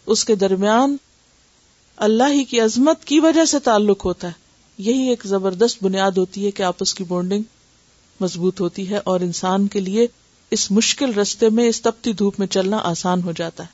[0.07, 0.97] اس کے درمیان
[1.99, 4.32] اللہ ہی کی عظمت کی وجہ سے تعلق ہوتا ہے۔
[4.78, 7.42] یہی ایک زبردست بنیاد ہوتی ہے کہ آپس کی بونڈنگ
[8.20, 10.07] مضبوط ہوتی ہے اور انسان کے لیے
[10.51, 13.68] اس مشکل رستے میں، اس تپتی دھوپ میں چلنا آسان ہو جاتا ہے۔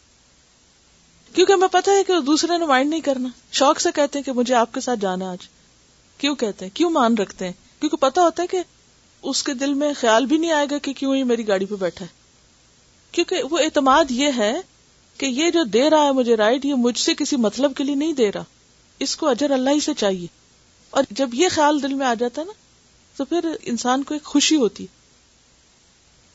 [1.35, 4.33] کیونکہ ہمیں پتا ہے کہ دوسرے نے مائنڈ نہیں کرنا۔ شوق سے کہتے ہیں کہ
[4.33, 5.39] مجھے آپ کے ساتھ جانا آج۔
[6.19, 8.59] کیوں کہتے ہیں؟ کیوں مان رکھتے ہیں؟ کیونکہ پتا ہوتا ہے کہ
[9.23, 11.75] اس کے دل میں خیال بھی نہیں آئے گا کہ کیوں ہی میری گاڑی پہ
[11.75, 12.11] بیٹھا ہے۔
[13.13, 14.61] کیونکہ وہ اعتماد یہ ہے
[15.19, 17.95] کہ یہ جو دے رہا ہے مجھے رائڈ یہ مجھ سے کسی مطلب کے لیے
[17.95, 18.45] نہیں دے رہا۔
[18.99, 20.27] اس کو اجر اللہ ہی سے چاہیے۔
[20.91, 22.53] اور جب یہ خیال دل میں آ جاتا ہے نا،
[23.17, 24.87] تو پھر انسان کو ایک خوشی ہوتی۔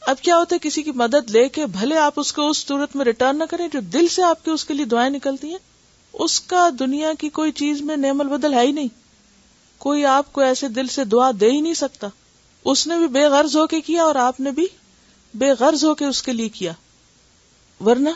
[0.01, 2.95] اب کیا ہوتا ہے، کسی کی مدد لے کے بھلے آپ اس کو اس صورت
[2.95, 5.57] میں ریٹرن نہ کریں جو دل سے آپ کے اس کے لیے دعائیں نکلتی ہیں۔
[6.13, 8.87] اس کا دنیا کی کوئی چیز میں نعمل بدل ہے ہی نہیں۔
[9.77, 12.07] کوئی آپ کو ایسے دل سے دعا دے ہی نہیں سکتا۔
[12.65, 14.65] اس نے بھی بے غرض ہو کے کیا اور آپ نے بھی
[15.33, 16.71] بے غرض ہو کے اس کے لیے کیا۔
[17.85, 18.09] ورنہ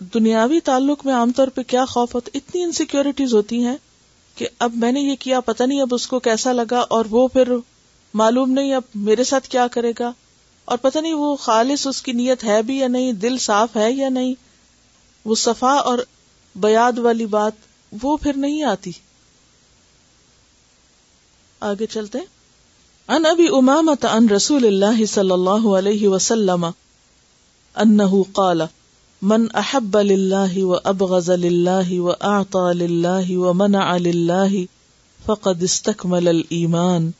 [0.00, 3.76] دنیاوی تعلق میں عام طور پہ کیا خوف ہوتا اتنی انسیکیورٹیز ہوتی ہیں
[4.34, 7.28] کہ اب میں نے یہ کیا، پتہ نہیں اب اس کو کیسا لگا اور وہ
[7.28, 7.48] پھر
[8.14, 10.12] معلوم نہیں اب میرے ساتھ کیا کرے گا۔
[10.64, 13.92] اور پتہ نہیں وہ خالص اس کی نیت ہے بھی یا نہیں، دل صاف ہے
[13.92, 14.34] یا نہیں۔
[15.24, 15.98] وہ صفا اور
[16.54, 17.52] بیاد والی بات
[18.02, 18.90] وہ پھر نہیں آتی۔
[21.60, 22.18] آگے چلتے
[23.08, 26.66] ان ابی امامت ان رسول اللہ صلی اللہ علیہ وسلم
[27.74, 28.62] انه قال
[29.22, 30.74] من احب لله و
[31.28, 32.78] لله واعطى
[33.36, 34.64] و منع اللہ
[35.26, 37.10] فقد استکمل الایمان۔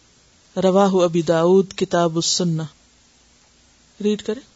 [0.56, 2.62] رواہ ابی داود، کتاب السنہ۔
[4.02, 4.49] ریڈ کریں۔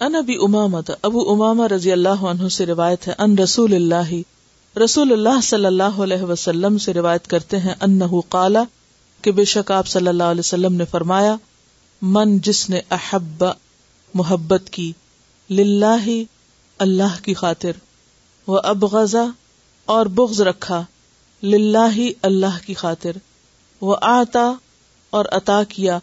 [0.00, 4.12] ان ابی امامت، ابو اماما رضی اللہ عنہ سے روایت ہے، ان رسول اللہ
[4.76, 8.62] رسول اللہ صلی اللہ علیہ وسلم سے روایت کرتے ہیں، انہو قالا
[9.24, 11.34] کہ بے شک آپ صلی اللہ علیہ وسلم نے فرمایا،
[12.02, 13.44] من جس نے احب
[14.14, 14.92] محبت کی،
[15.50, 16.06] للہ،
[16.80, 17.82] اللہ کی خاطر
[18.48, 18.84] وہ اب
[19.88, 20.82] اور بغض رکھا،
[21.42, 23.16] للہ، اللہ کی خاطر
[23.82, 24.52] وہ آتا
[25.12, 25.98] اور عطا کیا،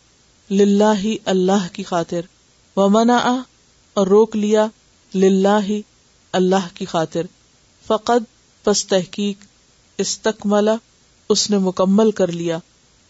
[0.50, 2.22] للہ، اللہ کی خاطر
[2.78, 3.20] وہ منا
[3.96, 4.68] اور روک لیا
[5.14, 5.68] للہ
[6.34, 7.26] اللہ کی خاطر۔
[7.86, 8.24] فقد
[8.66, 9.44] پس تحقیق
[10.00, 10.76] استقملا
[11.30, 12.58] اس نے مکمل کر لیا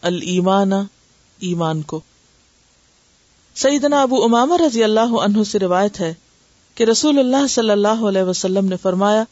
[0.02, 0.72] المان
[1.40, 2.00] ایمان کو۔
[3.56, 6.12] سیدنا ابو امام رضی اللہ عنہ سے روایت ہے
[6.76, 9.22] کہ رسول اللہ صلی اللہ علیہ وسلم نے فرمایا،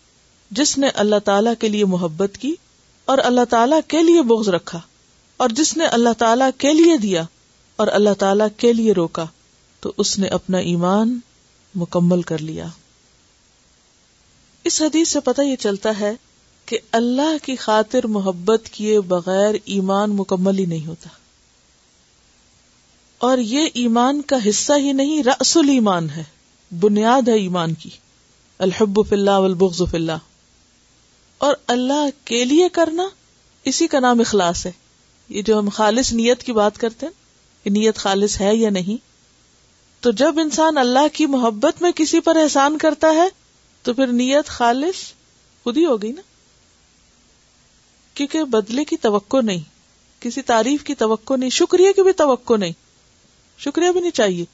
[0.51, 2.55] جس نے اللہ تعالی کے لیے محبت کی
[3.09, 4.81] اور اللہ تعالی کے لیے بغض رکھا،
[5.41, 7.23] اور جس نے اللہ تعالی کے لیے دیا
[7.79, 9.25] اور اللہ تعالی کے لیے روکا،
[9.83, 11.19] تو اس نے اپنا ایمان
[11.75, 12.67] مکمل کر لیا۔
[14.65, 16.13] اس حدیث سے پتہ یہ چلتا ہے
[16.67, 21.09] کہ اللہ کی خاطر محبت کیے بغیر ایمان مکمل ہی نہیں ہوتا۔
[23.19, 26.25] اور یہ ایمان کا حصہ ہی نہیں رس ایمان ہے،
[26.81, 27.91] بنیاد ہے ایمان کی۔
[28.59, 30.19] الحب فی اللہ والبغض فی اللہ۔
[31.39, 33.03] اور اللہ کے لیے کرنا
[33.65, 34.73] اسی کا نام اخلاص ہے۔
[35.29, 37.13] یہ جو ہم خالص نیت کی بات کرتے ہیں
[37.65, 39.14] کہ نیت خالص ہے یا نہیں؟
[40.05, 43.29] تو جب انسان اللہ کی محبت میں کسی پر احسان کرتا ہے،
[43.83, 44.97] تو پھر نیت خالص
[45.65, 46.23] خود ہی ہوگی نا؟
[48.15, 49.59] کیونکہ بدلے کی توقع نہیں،
[50.21, 52.73] کسی تعریف کی توقع نہیں، شکریہ کی بھی توقع نہیں۔
[53.59, 54.45] شکریہ بھی نہیں چاہیے۔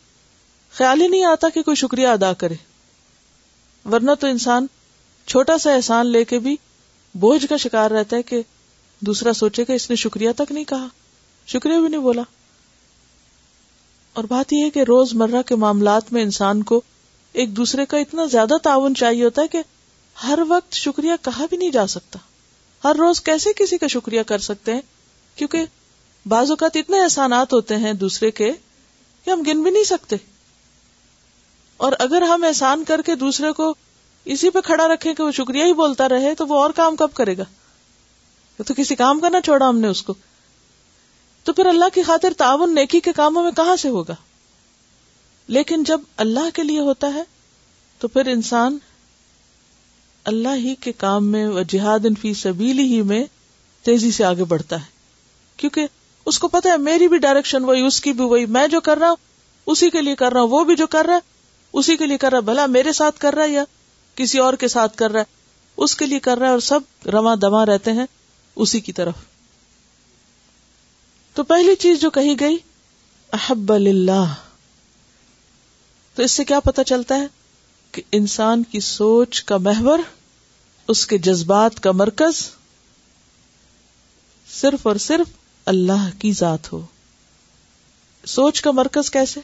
[0.72, 2.55] خیال ہی نہیں آتا کہ کوئی شکریہ ادا کرے۔
[3.84, 4.66] ورنہ تو انسان
[5.26, 6.57] چھوٹا سا احسان لے کے بھی
[7.14, 8.42] بوجھ کا شکار رہتا ہے کہ
[9.01, 10.86] دوسرا سوچے کہ اس نے شکریہ تک نہیں کہا۔
[11.46, 12.22] شکریہ بھی نہیں بولا۔
[14.12, 16.80] اور بات یہ ہے کہ روز مرہ کے معاملات میں انسان کو
[17.32, 19.62] ایک دوسرے کا اتنا زیادہ تعاون چاہیے ہوتا ہے کہ
[20.22, 22.18] ہر وقت شکریہ کہا بھی نہیں جا سکتا۔
[22.84, 24.80] ہر روز کیسے کسی کا شکریہ کر سکتے ہیں؟
[25.34, 25.64] کیونکہ
[26.26, 28.52] بعض اوقات اتنے احسانات ہوتے ہیں دوسرے کے
[29.24, 30.16] کہ ہم گن بھی نہیں سکتے۔
[31.76, 33.74] اور اگر ہم احسان کر کے دوسرے کو
[34.24, 37.08] اسی پہ کھڑا رکھیں کہ وہ شکریہ ہی بولتا رہے تو وہ اور کام کب
[37.14, 37.44] کرے گا؟
[38.66, 40.14] تو کسی کام کا نہ چھوڑا ہم نے اس کو۔
[41.45, 44.14] تو پھر اللہ کی خاطر تعاون نیکی کے کاموں میں کہاں سے ہوگا؟
[45.49, 47.22] لیکن جب اللہ کے لیے ہوتا ہے،
[47.99, 48.78] تو پھر انسان
[50.24, 53.24] اللہ ہی کے کام میں و جہاد فی سبیلی ہی میں
[53.82, 54.86] تیزی سے آگے بڑھتا ہے۔
[55.57, 55.86] کیونکہ
[56.26, 58.99] اس کو پتا ہے، میری بھی ڈائریکشن وہی، اس کی بھی وہی، میں جو کر
[58.99, 59.16] رہا ہوں،
[59.66, 61.20] اسی کے لیے کر رہا ہوں، وہ بھی جو کر رہا ہے،
[61.72, 63.64] اسی کے لیے کر رہا ہے۔ بھلا میرے ساتھ کر رہا ہے یا
[64.14, 65.24] کسی اور کے ساتھ کر رہا ہے؟
[65.76, 68.07] اس کے لیے کر رہا ہے اور سب رواں دواں رہتے ہیں
[68.57, 69.14] اسی کی طرف۔
[71.34, 72.56] تو پہلی چیز جو کہی گئی،
[73.32, 74.34] احب اللہ
[76.14, 77.26] تو اس سے کیا پتا چلتا ہے
[77.92, 79.98] کہ انسان کی سوچ کا محور،
[80.88, 82.50] اس کے جذبات کا مرکز
[84.50, 85.26] صرف اور صرف
[85.64, 86.86] اللہ کی ذات ہو۔
[88.24, 89.40] سوچ کا مرکز کیسے؟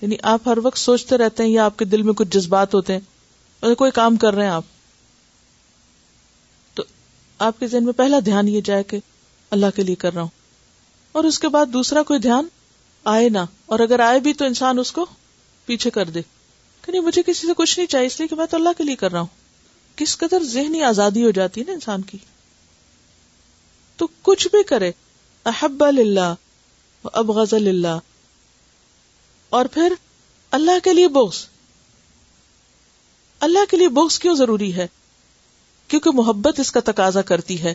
[0.00, 2.92] یعنی آپ ہر وقت سوچتے رہتے ہیں یا آپ کے دل میں کچھ جذبات ہوتے
[2.92, 4.64] ہیں کوئی کام کر رہے ہیں آپ۔
[6.74, 6.82] تو
[7.38, 8.98] آپ کے ذہن میں پہلا دھیان یہ جائے کہ
[9.50, 10.43] اللہ کے لیے کر رہا ہوں۔
[11.14, 12.46] اور اس کے بعد دوسرا کوئی دھیان
[13.04, 15.06] آئے نہ، اور اگر آئے بھی تو انسان اس کو
[15.66, 16.20] پیچھے کر دے۔
[16.82, 18.84] کہ نہیں، مجھے کسی سے کچھ نہیں چاہیے، اس لیے کہ میں تو اللہ کے
[18.84, 19.26] لیے کر رہا ہوں۔
[19.96, 22.18] کس قدر ذہنی آزادی ہو جاتی ہے نا انسان کی۔
[23.96, 24.92] تو کچھ بھی کرے،
[25.44, 26.34] احب اللہ
[27.04, 27.98] اب غزل اللہ
[29.48, 29.92] اور پھر
[30.50, 31.46] اللہ کے لیے بوس
[33.40, 34.86] اللہ کے لیے بوس کیوں ضروری ہے؟
[35.88, 37.74] کیونکہ محبت اس کا تقاضا کرتی ہے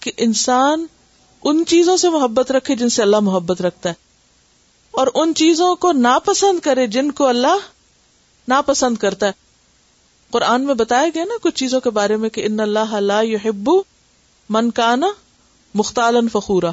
[0.00, 0.86] کہ انسان
[1.44, 3.94] ان چیزوں سے محبت رکھے جن سے اللہ محبت رکھتا ہے۔
[4.90, 7.56] اور ان چیزوں کو ناپسند کرے جن کو اللہ
[8.48, 9.32] ناپسند کرتا ہے۔
[10.30, 13.68] قرآن میں بتایا گیا نا کچھ چیزوں کے بارے میں کہ ان اللہ اللہ
[14.48, 15.06] من کانا
[15.74, 16.70] مختال فخورا۔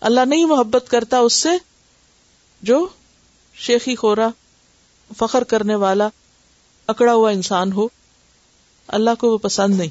[0.00, 1.48] اللہ نہیں محبت کرتا اس سے
[2.62, 2.86] جو
[3.54, 4.28] شیخی خورا،
[5.16, 6.08] فخر کرنے والا،
[6.86, 7.88] اکڑا ہوا انسان ہو۔
[8.88, 9.88] اللہ کو وہ پسند نہیں۔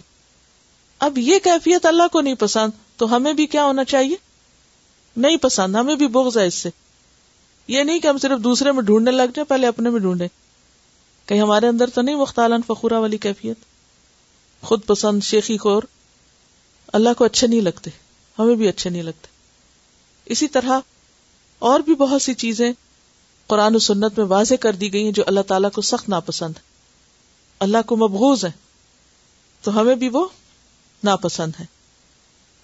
[0.99, 2.71] اب یہ کیفیت اللہ کو نہیں پسند۔
[3.01, 4.15] تو ہمیں بھی کیا ہونا چاہیے؟
[5.17, 6.69] نہیں پسند، ہمیں بھی بغض ہے اس سے۔
[7.67, 10.27] یہ نہیں کہ ہم صرف دوسرے میں ڈھونڈنے لگ جائیں، پہلے اپنے میں ڈھونڈے
[11.25, 13.57] کہیں ہمارے اندر تو نہیں مختالن فخورہ والی کیفیت؟
[14.61, 15.83] خود پسند، شیخی خور۔
[16.93, 17.89] اللہ کو اچھے نہیں لگتے،
[18.39, 19.27] ہمیں بھی اچھے نہیں لگتے۔
[20.25, 20.79] اسی طرح
[21.59, 22.73] اور بھی بہت سی چیزیں
[23.47, 26.53] قرآن و سنت میں واضح کر دی گئی ہیں جو اللہ تعالیٰ کو سخت ناپسند
[27.59, 28.51] اللہ کو مبغوض ہے
[29.61, 30.27] تو ہمیں بھی وہ
[31.03, 31.80] ناپسند ہے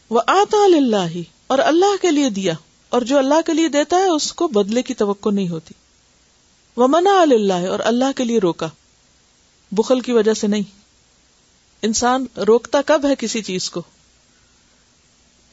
[0.09, 2.53] وہ آتا اللہ اور اللہ کے لیے دیا،
[2.89, 5.73] اور جو اللہ کے لیے دیتا ہے، اس کو بدلے کی توقع نہیں ہوتی۔
[6.75, 8.67] وہ منا اللہ اور اللہ کے لیے روکا۔
[9.71, 10.61] بخل کی وجہ سے نہیں۔
[11.81, 13.81] انسان روکتا کب ہے کسی چیز کو؟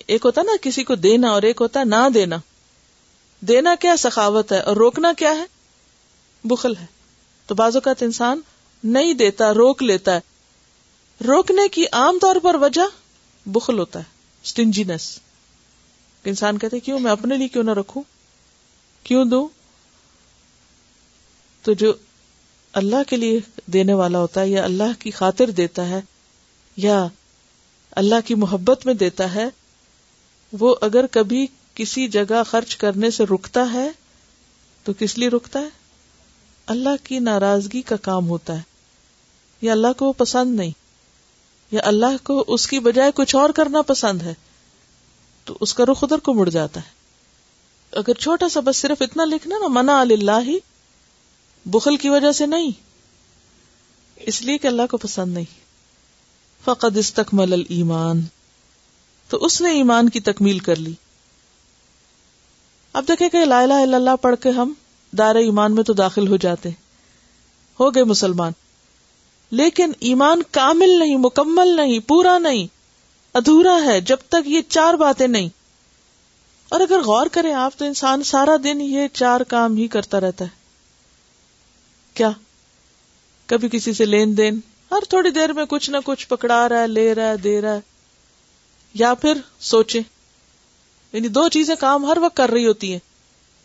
[0.07, 2.37] ایک ہوتا نا، کسی کو دینا اور ایک ہوتا نہ دینا۔
[3.41, 5.45] دینا کیا سخاوت ہے اور روکنا کیا ہے؟
[6.45, 6.87] بخل ہے۔
[7.47, 8.41] تو بعض اوقات انسان
[8.85, 10.21] نہیں دیتا، روک لیتا ہے۔
[11.25, 12.83] روکنے کی عام طور پر وجہ
[13.47, 14.14] بخل ہوتا ہے۔
[14.45, 15.19] اسٹنجینس
[16.25, 18.03] انسان کہتے کیوں میں اپنے لیے کیوں نہ رکھوں؟
[19.05, 19.49] کیوں دوں؟
[21.63, 21.93] تو جو
[22.73, 26.01] اللہ کے لیے دینے والا ہوتا ہے یا اللہ کی خاطر دیتا ہے
[26.77, 27.07] یا
[27.91, 29.45] اللہ کی محبت میں دیتا ہے،
[30.53, 33.91] وہ اگر کبھی کسی جگہ خرچ کرنے سے رکتا ہے،
[34.85, 35.69] تو کس لیے رکتا ہے؟
[36.67, 38.63] اللہ کی ناراضگی کا کام ہوتا ہے،
[39.63, 40.71] یا اللہ کو وہ پسند نہیں۔
[41.71, 44.35] یا اللہ کو اس کی بجائے کچھ اور کرنا پسند ہے،
[45.45, 47.05] تو اس کا رخ ادھر کو مڑ جاتا ہے۔
[47.93, 50.59] اگر چھوٹا سا بس صرف اتنا لکھنا نا منا اللہ ہی
[51.67, 52.71] بخل کی وجہ سے نہیں۔
[54.17, 55.45] اس لیے کہ اللہ کو پسند نہیں۔
[56.65, 58.21] فقد استکمل الایمان۔
[59.29, 60.93] تو اس نے ایمان کی تکمیل کر لی۔
[62.93, 64.73] اب دیکھیں کہ لا الہ الا اللہ پڑھ کے ہم
[65.19, 66.69] دائرہ ایمان میں تو داخل ہو جاتے
[67.81, 68.53] ہو گئے مسلمان۔
[69.51, 72.67] لیکن ایمان کامل نہیں، مکمل نہیں، پورا نہیں،
[73.35, 75.49] ادھورا ہے جب تک یہ چار باتیں نہیں۔
[76.69, 80.45] اور اگر غور کریں آپ تو انسان سارا دن یہ چار کام ہی کرتا رہتا
[80.45, 80.51] ہے۔
[82.15, 82.31] کیا؟
[83.47, 86.87] کبھی کسی سے لین دین ہر تھوڑی دیر میں کچھ نہ کچھ پکڑا رہا ہے،
[86.87, 87.81] لے رہا ہے، دے رہا ہے۔
[88.95, 90.01] یا پھر سوچے
[91.13, 92.99] یعنی دو چیزیں کام ہر وقت کر رہی ہوتی ہیں۔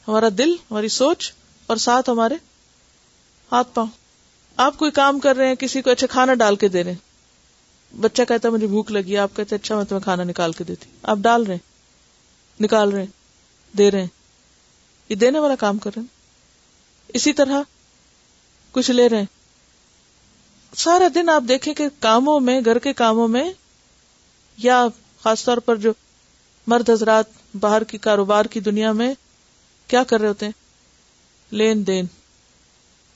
[0.07, 1.33] ہمارا دل، ہماری سوچ،
[1.67, 2.35] اور ساتھ ہمارے
[3.51, 3.87] ہاتھ پاؤں۔
[4.59, 7.09] آپ کوئی کام کر رہے ہیں، کسی کو اچھا کھانا ڈال کے دے رہے ہیں۔
[7.99, 10.89] بچہ کہتا ہے، مجھے بھوک لگی، آپ کہتے اچھا میں تمہیں کھانا نکال کے دیتی۔
[11.03, 11.71] آپ ڈال رہے ہیں،
[12.63, 13.07] نکال رہے ہیں،
[13.77, 14.07] دے رہے ہیں۔
[15.09, 16.07] یہ دینے والا کام کر رہے ہیں۔
[17.07, 17.61] اسی طرح
[18.71, 19.25] کچھ لے رہے ہیں۔
[20.77, 23.53] سارا دن آپ دیکھیں کہ کاموں میں، گھر کے کاموں میں،
[24.57, 24.87] یا
[25.23, 25.91] خاص طور پر جو
[26.67, 27.25] مرد حضرات
[27.59, 29.13] باہر کی کاروبار کی دنیا میں،
[29.87, 30.53] کیا کر رہے ہوتے ہیں؟
[31.51, 32.05] لین دین۔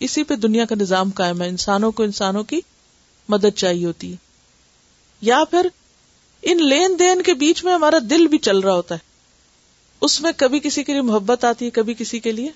[0.04, 2.62] اسی پہ دنیا کا نظام قائم ہے۔ انسانوں کو انسانوں کی
[3.30, 4.16] مدد چاہیے ہوتی ہے۔
[5.22, 5.68] یا پھر
[6.41, 8.99] ان لین دین کے بیچ میں ہمارا دل بھی چل رہا ہوتا ہے۔
[10.01, 12.49] اس میں کبھی کسی کے لیے محبت آتی ہے، کبھی کسی کے لیے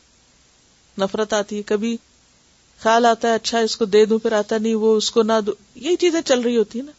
[0.98, 1.98] نفرت آتی ہے، کبھی
[2.80, 5.34] خیال آتا ہے اچھا اس کو دے دوں، پھر آتا نہیں، وہ اس کو نہ
[5.46, 6.92] دو یہی چیزیں چل رہی ہوتی ہیں نا۔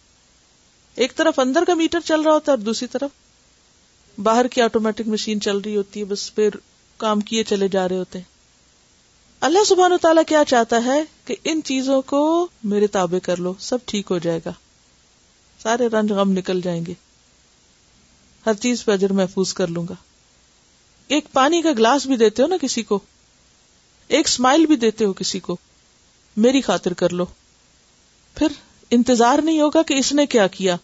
[0.94, 3.10] ایک طرف اندر کا میٹر چل رہا ہوتا ہے اور دوسری طرف
[4.22, 6.48] باہر کی آٹومیٹک مشین چل رہی ہوتی ہے، بس پھر
[6.96, 8.37] کام کیے چلے جا رہے ہوتے ہیں۔
[9.40, 13.54] اللہ سبحان و تعالیٰ کیا چاہتا ہے کہ ان چیزوں کو میرے تابع کر لو،
[13.60, 14.52] سب ٹھیک ہو جائے گا۔
[15.62, 16.94] سارے رنج غم نکل جائیں گے۔
[18.46, 19.94] ہر چیز پہ اجر محفوظ کر لوں گا۔
[21.08, 22.98] ایک پانی کا گلاس بھی دیتے ہو نا کسی کو۔
[24.08, 25.56] ایک اسمائل بھی دیتے ہو کسی کو۔
[26.36, 27.24] میری خاطر کر لو۔
[28.34, 28.48] پھر
[28.90, 30.76] انتظار نہیں ہوگا کہ اس نے کیا کیا۔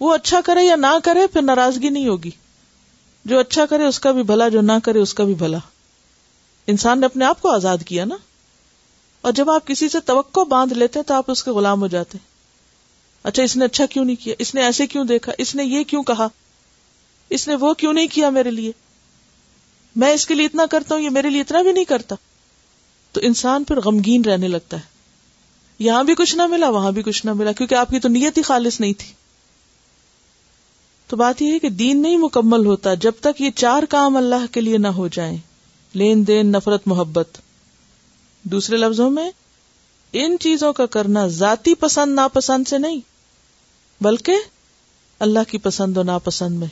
[0.00, 2.30] وہ اچھا کرے یا نہ کرے، پھر ناراضگی نہیں ہوگی۔
[3.24, 5.58] جو اچھا کرے اس کا بھی بھلا، جو نہ کرے اس کا بھی بھلا۔
[6.68, 8.16] انسان نے اپنے آپ کو آزاد کیا نا۔
[9.20, 12.18] اور جب آپ کسی سے توقع باندھ لیتے تو آپ اس کے غلام ہو جاتے
[12.18, 12.28] ہیں۔
[13.22, 15.84] اچھا اس نے اچھا کیوں نہیں کیا؟ اس نے ایسے کیوں دیکھا؟ اس نے یہ
[15.84, 16.28] کیوں کہا؟
[17.30, 18.72] اس نے وہ کیوں نہیں کیا میرے لیے؟
[19.96, 22.14] میں اس کے لیے اتنا کرتا ہوں، یہ میرے لیے اتنا بھی نہیں کرتا۔
[23.12, 24.82] تو انسان پھر غمگین رہنے لگتا ہے۔
[25.78, 28.38] یہاں بھی کچھ نہ ملا، وہاں بھی کچھ نہ ملا، کیونکہ آپ کی تو نیت
[28.38, 29.12] ہی خالص نہیں تھی۔
[31.06, 34.52] تو بات یہ ہے کہ دین نہیں مکمل ہوتا جب تک یہ چار کام اللہ
[34.52, 35.38] کے لیے نہ ہو جائیں۔
[35.98, 37.38] لین دین، نفرت، محبت۔
[38.42, 39.30] دوسرے لفظوں میں،
[40.12, 43.00] ان چیزوں کا کرنا ذاتی پسند، ناپسند سے نہیں،
[44.00, 44.32] بلکہ
[45.18, 46.66] اللہ کی پسند و ناپسند میں۔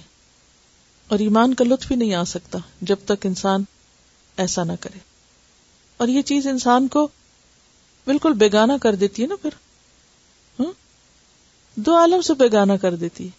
[1.09, 3.65] اور ایمان کا لطف ہی نہیں آ سکتا جب تک انسان
[4.37, 4.99] ایسا نہ کرے۔
[5.97, 7.09] اور یہ چیز انسان کو
[8.07, 9.51] بالکل بیگانہ کر دیتی ہے نا پھر۔
[10.61, 10.73] ہاں؟
[11.75, 13.31] دو عالم سے بیگانہ کر دیتی ہے۔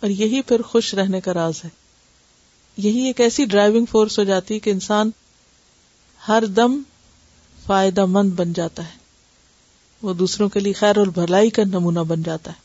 [0.00, 1.85] اور یہی پھر خوش رہنے کا راز ہے۔
[2.76, 5.10] یہی ایک ایسی ڈرائیونگ فورس ہو جاتی ہے کہ انسان
[6.28, 6.80] ہر دم
[7.66, 8.96] فائدہ مند بن جاتا ہے۔
[10.02, 12.56] وہ دوسروں کے لیے خیر اور بھلائی کا نمونہ بن جاتا ہے۔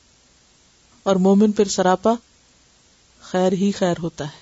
[1.04, 2.14] اور مومن پھر سراپا
[3.22, 4.42] خیر ہی خیر ہوتا ہے۔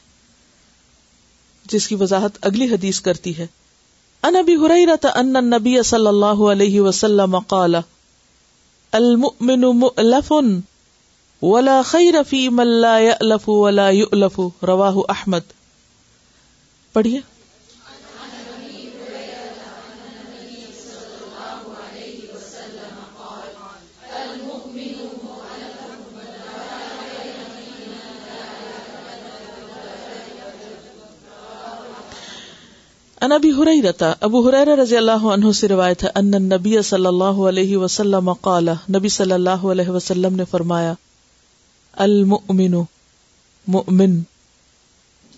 [1.66, 3.48] جس کی وضاحت اگلی حدیث کرتی ہے۔
[4.24, 7.76] ان ابی هريره ان النبي صلى الله عليه وسلم قال،
[8.92, 10.34] المؤمن مؤلف
[11.42, 15.59] ولا خير في من لا يألف ولا يؤلف رواه احمد۔
[16.94, 17.20] پڑھیے۔
[33.22, 37.42] ان ابی ہریرہ، ابو ہریرہ رضی اللہ عنہ سے روایت ہے، ان النبی صلی اللہ
[37.50, 40.94] علیہ وسلم قال، نبی صلی اللہ علیہ وسلم نے فرمایا،
[41.94, 42.76] المؤمن
[43.68, 44.20] مؤمن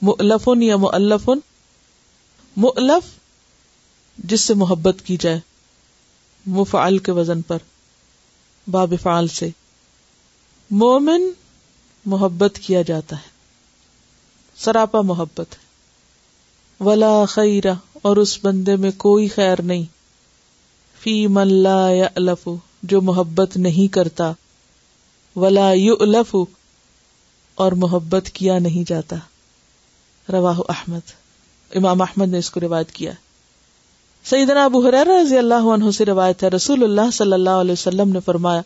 [0.02, 1.30] مؤلف یا مؤلف
[2.58, 3.10] مؤلف
[4.18, 5.40] جس سے محبت کی جائے،
[6.46, 7.58] مفعل کے وزن پر،
[8.68, 9.50] باب فعال سے۔
[10.72, 11.30] مومن
[12.06, 13.30] محبت کیا جاتا ہے،
[14.56, 15.72] سراپا محبت ہے۔
[16.84, 19.84] ولا خیر اور اس بندے میں کوئی خیر نہیں۔
[21.02, 22.50] فی من لا یعلف
[22.84, 24.34] جو محبت نہیں کرتا۔
[25.36, 26.36] ولا یؤلف
[27.56, 29.16] اور محبت کیا نہیں جاتا۔
[30.30, 31.12] رواہ احمد.
[31.76, 33.12] امام احمد نے اس کو روایت کیا.
[34.24, 38.10] سیدنا ابو حریر رضی اللہ عنہ سے روایت ہے، رسول اللہ صلی اللہ علیہ وسلم
[38.10, 38.62] نے فرمایا،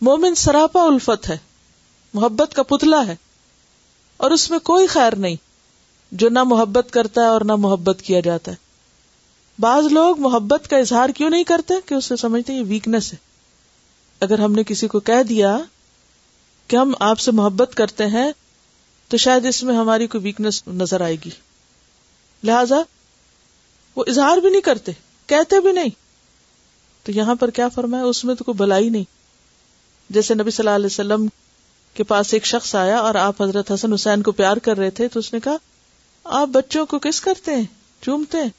[0.00, 1.38] مومن سراپا الفت ہے،
[2.14, 3.16] محبت کا پتلا ہے،
[4.16, 5.36] اور اس میں کوئی خیر نہیں،
[6.12, 8.56] جو نہ محبت کرتا ہے اور نہ محبت کیا جاتا ہے۔
[9.58, 13.18] بعض لوگ محبت کا اظہار کیوں نہیں کرتے؟ کہ اسے سمجھتے یہ ویکنیس ہے۔
[14.20, 15.58] اگر ہم نے کسی کو کہہ دیا
[16.68, 18.32] کہ ہم آپ سے محبت کرتے ہیں
[19.08, 21.30] تو شاید اس میں ہماری کوئی ویکنیس نظر آئے گی۔
[22.44, 22.76] لہذا
[23.96, 24.92] وہ اظہار بھی نہیں کرتے،
[25.26, 25.88] کہتے بھی نہیں۔
[27.02, 29.04] تو یہاں پر کیا فرمایا؟ اس میں تو کوئی بلائی نہیں۔
[30.10, 31.26] جیسے نبی صلی اللہ علیہ وسلم
[31.94, 35.08] کے پاس ایک شخص آیا اور آپ حضرت حسن حسین کو پیار کر رہے تھے،
[35.08, 35.56] تو اس نے کہا،
[36.24, 37.64] آپ بچوں کو کس کرتے ہیں؟
[38.02, 38.50] چومتے ہیں؟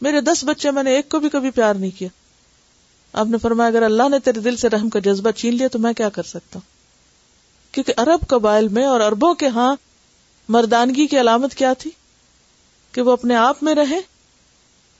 [0.00, 2.08] میرے دس بچے میں نے ایک کو بھی کبھی پیار نہیں کیا۔
[3.12, 5.78] آپ نے فرمایا، اگر اللہ نے تیرے دل سے رحم کا جذبہ چھین لیا تو
[5.78, 6.76] میں کیا کر سکتا ہوں؟
[7.74, 9.76] کیونکہ عرب قبائل میں اور اربوں کے ہاں
[10.48, 11.90] مردانگی کی علامت کیا تھی؟
[12.92, 14.00] کہ وہ اپنے آپ میں رہے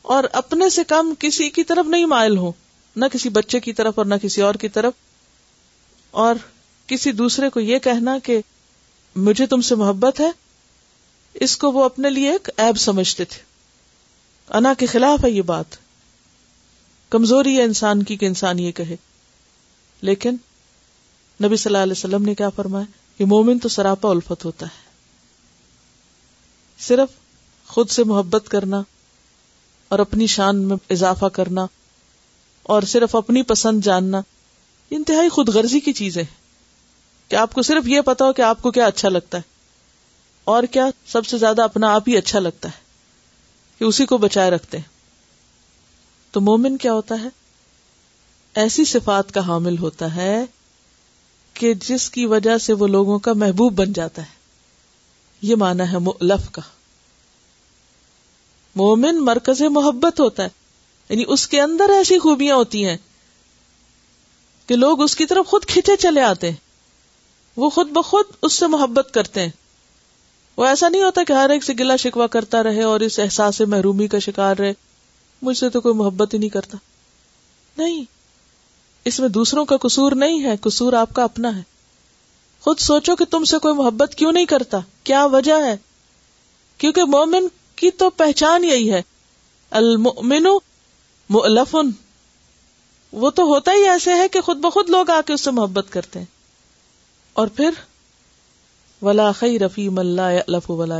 [0.03, 2.53] اور اپنے سے کم کسی کی طرف نہیں مائل ہو
[2.97, 4.92] نہ کسی بچے کی طرف اور نہ کسی اور کی طرف۔
[6.11, 6.34] اور
[6.86, 8.40] کسی دوسرے کو یہ کہنا کہ
[9.16, 10.30] مجھے تم سے محبت ہے،
[11.34, 13.42] اس کو وہ اپنے لیے ایک ایب سمجھتے تھے۔
[14.51, 15.64] انا کے خلاف ہے یہ بات۔
[17.09, 18.97] کمزوری ہے انسان کی کہ انسان یہ کہے۔
[20.01, 20.36] لیکن
[21.44, 22.84] نبی صلی اللہ علیہ وسلم نے کیا فرمایا؟
[23.18, 24.86] کہ مومن تو سراپا الفت ہوتا ہے۔
[26.80, 27.08] صرف
[27.68, 28.82] خود سے محبت کرنا
[29.88, 31.66] اور اپنی شان میں اضافہ کرنا
[32.62, 34.20] اور صرف اپنی پسند جاننا
[34.90, 36.22] انتہائی خود غرضی کی چیزیں
[37.30, 39.42] کہ آپ کو صرف یہ پتا ہو کہ آپ کو کیا اچھا لگتا ہے،
[40.46, 42.84] اور کیا سب سے زیادہ اپنا آپ ہی اچھا لگتا ہے،
[43.80, 44.94] کہ اسی کو بچائے رکھتے ہیں۔
[46.34, 47.28] تو مومن کیا ہوتا ہے؟
[48.54, 50.44] ایسی صفات کا حامل ہوتا ہے
[51.56, 54.36] کہ جس کی وجہ سے وہ لوگوں کا محبوب بن جاتا ہے۔
[55.43, 56.62] یہ مانا ہے مؤلف کا۔
[58.74, 60.49] مومن مرکز محبت ہوتا ہے۔
[61.09, 62.97] یعنی اس کے اندر ایسی خوبیاں ہوتی ہیں
[64.66, 66.57] کہ لوگ اس کی طرف خود کھینچے چلے آتے ہیں۔
[67.57, 69.51] وہ خود بخود اس سے محبت کرتے ہیں۔
[70.57, 73.61] وہ ایسا نہیں ہوتا کہ ہر ایک سے گلا شکوا کرتا رہے اور اس احساس
[73.61, 74.72] محرومی کا شکار رہے۔
[75.43, 76.78] مجھ سے تو کوئی محبت ہی نہیں کرتا۔
[77.78, 78.05] نہیں،
[79.05, 81.75] اس میں دوسروں کا قصور نہیں ہے۔ قصور آپ کا اپنا ہے۔
[82.66, 85.76] خود سوچو کہ تم سے کوئی محبت کیوں نہیں کرتا؟ کیا وجہ ہے؟
[86.78, 87.46] کیونکہ مومن
[87.76, 89.02] کی تو پہچان یہی ہے۔
[89.70, 90.46] المؤمن
[91.30, 91.90] مؤلفن۔
[93.12, 95.86] وہ تو ہوتا ہی ایسے ہے کہ خود بخود لوگ آ کے اس سے محبت
[95.90, 96.26] کرتے ہیں۔
[97.32, 97.70] اور پھر،
[99.02, 100.98] ولا خی رفی ملا الف ولا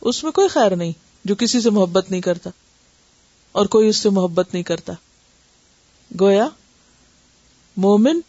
[0.00, 0.92] اس میں کوئی خیر نہیں
[1.24, 2.50] جو کسی سے محبت نہیں کرتا
[3.52, 4.92] اور کوئی اس سے محبت نہیں کرتا۔
[6.20, 6.48] گویا،
[7.76, 8.20] مومن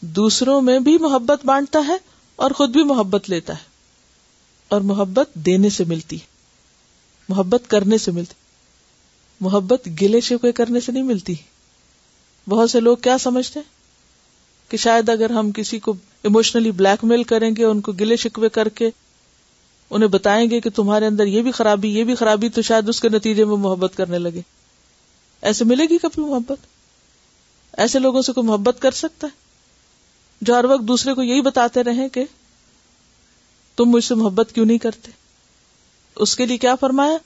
[0.00, 1.96] دوسروں میں بھی محبت بانٹتا ہے
[2.36, 3.64] اور خود بھی محبت لیتا ہے
[4.68, 6.18] اور محبت دینے سے ملتی
[7.28, 8.34] محبت کرنے سے ملتی
[9.40, 11.34] محبت گلے شکوے کرنے سے نہیں ملتی۔
[12.48, 13.60] بہت سے لوگ کیا سمجھتے
[14.68, 15.94] کہ شاید اگر ہم کسی کو
[16.24, 18.90] اموشنلی بلیک میل کریں گے ان کو گلے شکوے کر کے
[19.90, 23.00] انہیں بتائیں گے کہ تمہارے اندر یہ بھی خرابی، یہ بھی خرابی، تو شاید اس
[23.00, 24.40] کے نتیجے میں محبت کرنے لگے۔
[25.42, 26.66] ایسے ملے گی کبھی محبت؟
[27.72, 29.49] ایسے لوگوں سے کوئی محبت کر سکتا ہے؟
[30.40, 32.24] جو ہر وقت دوسرے کو یہی بتاتے رہے کہ
[33.76, 35.10] تم مجھ سے محبت کیوں نہیں کرتے؟
[36.16, 37.16] اس کے لیے کیا فرمایا؟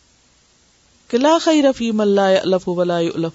[1.08, 3.32] کہ لا خیر فی الف ولا الف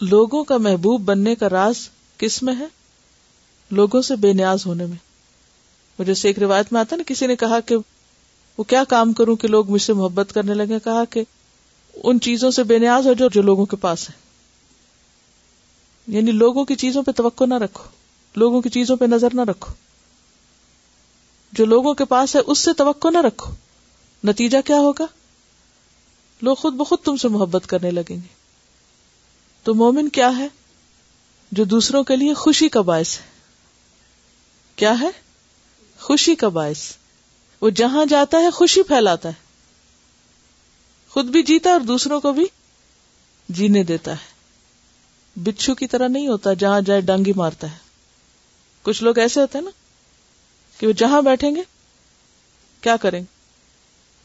[0.00, 2.66] لوگوں کا محبوب بننے کا راز کس میں ہے؟
[3.70, 4.96] لوگوں سے بے نیاز ہونے میں۔
[6.04, 7.76] جیسے ایک روایت میں آتا نا، کسی نے کہا کہ
[8.58, 11.24] وہ کیا کام کروں کہ لوگ مجھ سے محبت کرنے لگے؟ کہا کہ
[12.02, 14.14] ان چیزوں سے بے نیاز ہو جو جو لوگوں کے پاس ہے
[16.06, 17.97] یعنی لوگوں کی چیزوں پہ توقع نہ رکھو۔
[18.38, 19.74] لوگوں کی چیزوں پہ نظر نہ رکھو۔
[21.52, 23.52] جو لوگوں کے پاس ہے اس سے توقع نہ رکھو۔
[24.24, 25.04] نتیجہ کیا ہوگا؟
[26.42, 28.34] لوگ خود بخود تم سے محبت کرنے لگیں گے۔
[29.62, 30.48] تو مومن کیا ہے؟
[31.52, 33.24] جو دوسروں کے لیے خوشی کا باعث ہے۔
[34.76, 35.10] کیا ہے؟
[36.00, 36.96] خوشی کا باعث۔
[37.60, 39.48] وہ جہاں جاتا ہے خوشی پھیلاتا ہے۔
[41.10, 42.46] خود بھی جیتا اور دوسروں کو بھی
[43.48, 44.38] جینے دیتا ہے۔
[45.36, 47.87] بچھو کی طرح نہیں ہوتا جہاں جائے ڈانگی مارتا ہے۔
[48.82, 49.70] کچھ لوگ ایسے ہوتے ہیں نا
[50.78, 51.62] کہ وہ جہاں بیٹھیں گے،
[52.80, 53.26] کیا کریں گے؟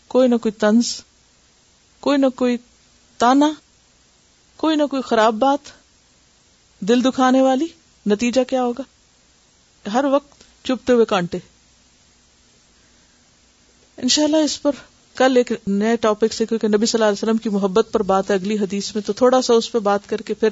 [0.08, 1.02] کوئی نہ کوئی تنز
[2.00, 2.58] کوئی نہ کوئی
[3.18, 3.52] تانا،
[4.58, 5.72] کوئی نہ کوئی خراب بات،
[6.80, 7.66] دل دکھانے والی،
[8.06, 8.84] نتیجہ کیا ہوگا؟
[9.94, 11.38] ہر وقت چپتے ہوئے کانٹے۔
[13.98, 14.72] انشاءاللہ اس پر
[15.16, 18.30] کل ایک نئے ٹاپک سے، کیونکہ نبی صلی اللہ علیہ وسلم کی محبت پر بات
[18.30, 20.50] ہے، اگلی حدیث میں تو تھوڑا سا اس پہ بات کر کے پھر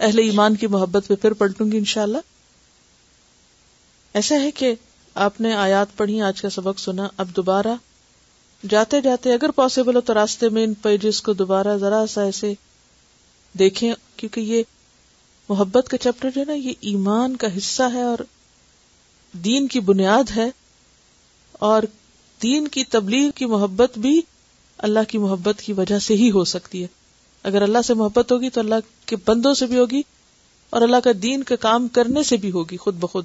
[0.00, 2.18] اہل ایمان کی محبت پہ پھر پلٹوں گی انشاءاللہ۔
[4.18, 4.74] ایسا ہے کہ
[5.14, 7.74] آپ نے آیات پڑھی، آج کا سبق سنا، اب دوبارہ
[8.68, 12.54] جاتے جاتے اگر پاسبل ہو تو راستے میں ان پیجز کو دوبارہ ذرا سا ایسے
[13.58, 14.62] دیکھیں، کیونکہ یہ
[15.48, 18.18] محبت کا چیپٹر جو ہے نا، یہ ایمان کا حصہ ہے اور
[19.32, 20.50] دین کی بنیاد ہے
[21.52, 21.82] اور
[22.42, 24.20] دین کی تبلیغ کی محبت بھی
[24.78, 26.86] اللہ کی محبت کی وجہ سے ہی ہو سکتی ہے۔
[27.42, 30.02] اگر اللہ سے محبت ہوگی تو اللہ کے بندوں سے بھی ہوگی
[30.70, 33.24] اور اللہ کا دین کا کام کرنے سے بھی ہوگی، خود بخود۔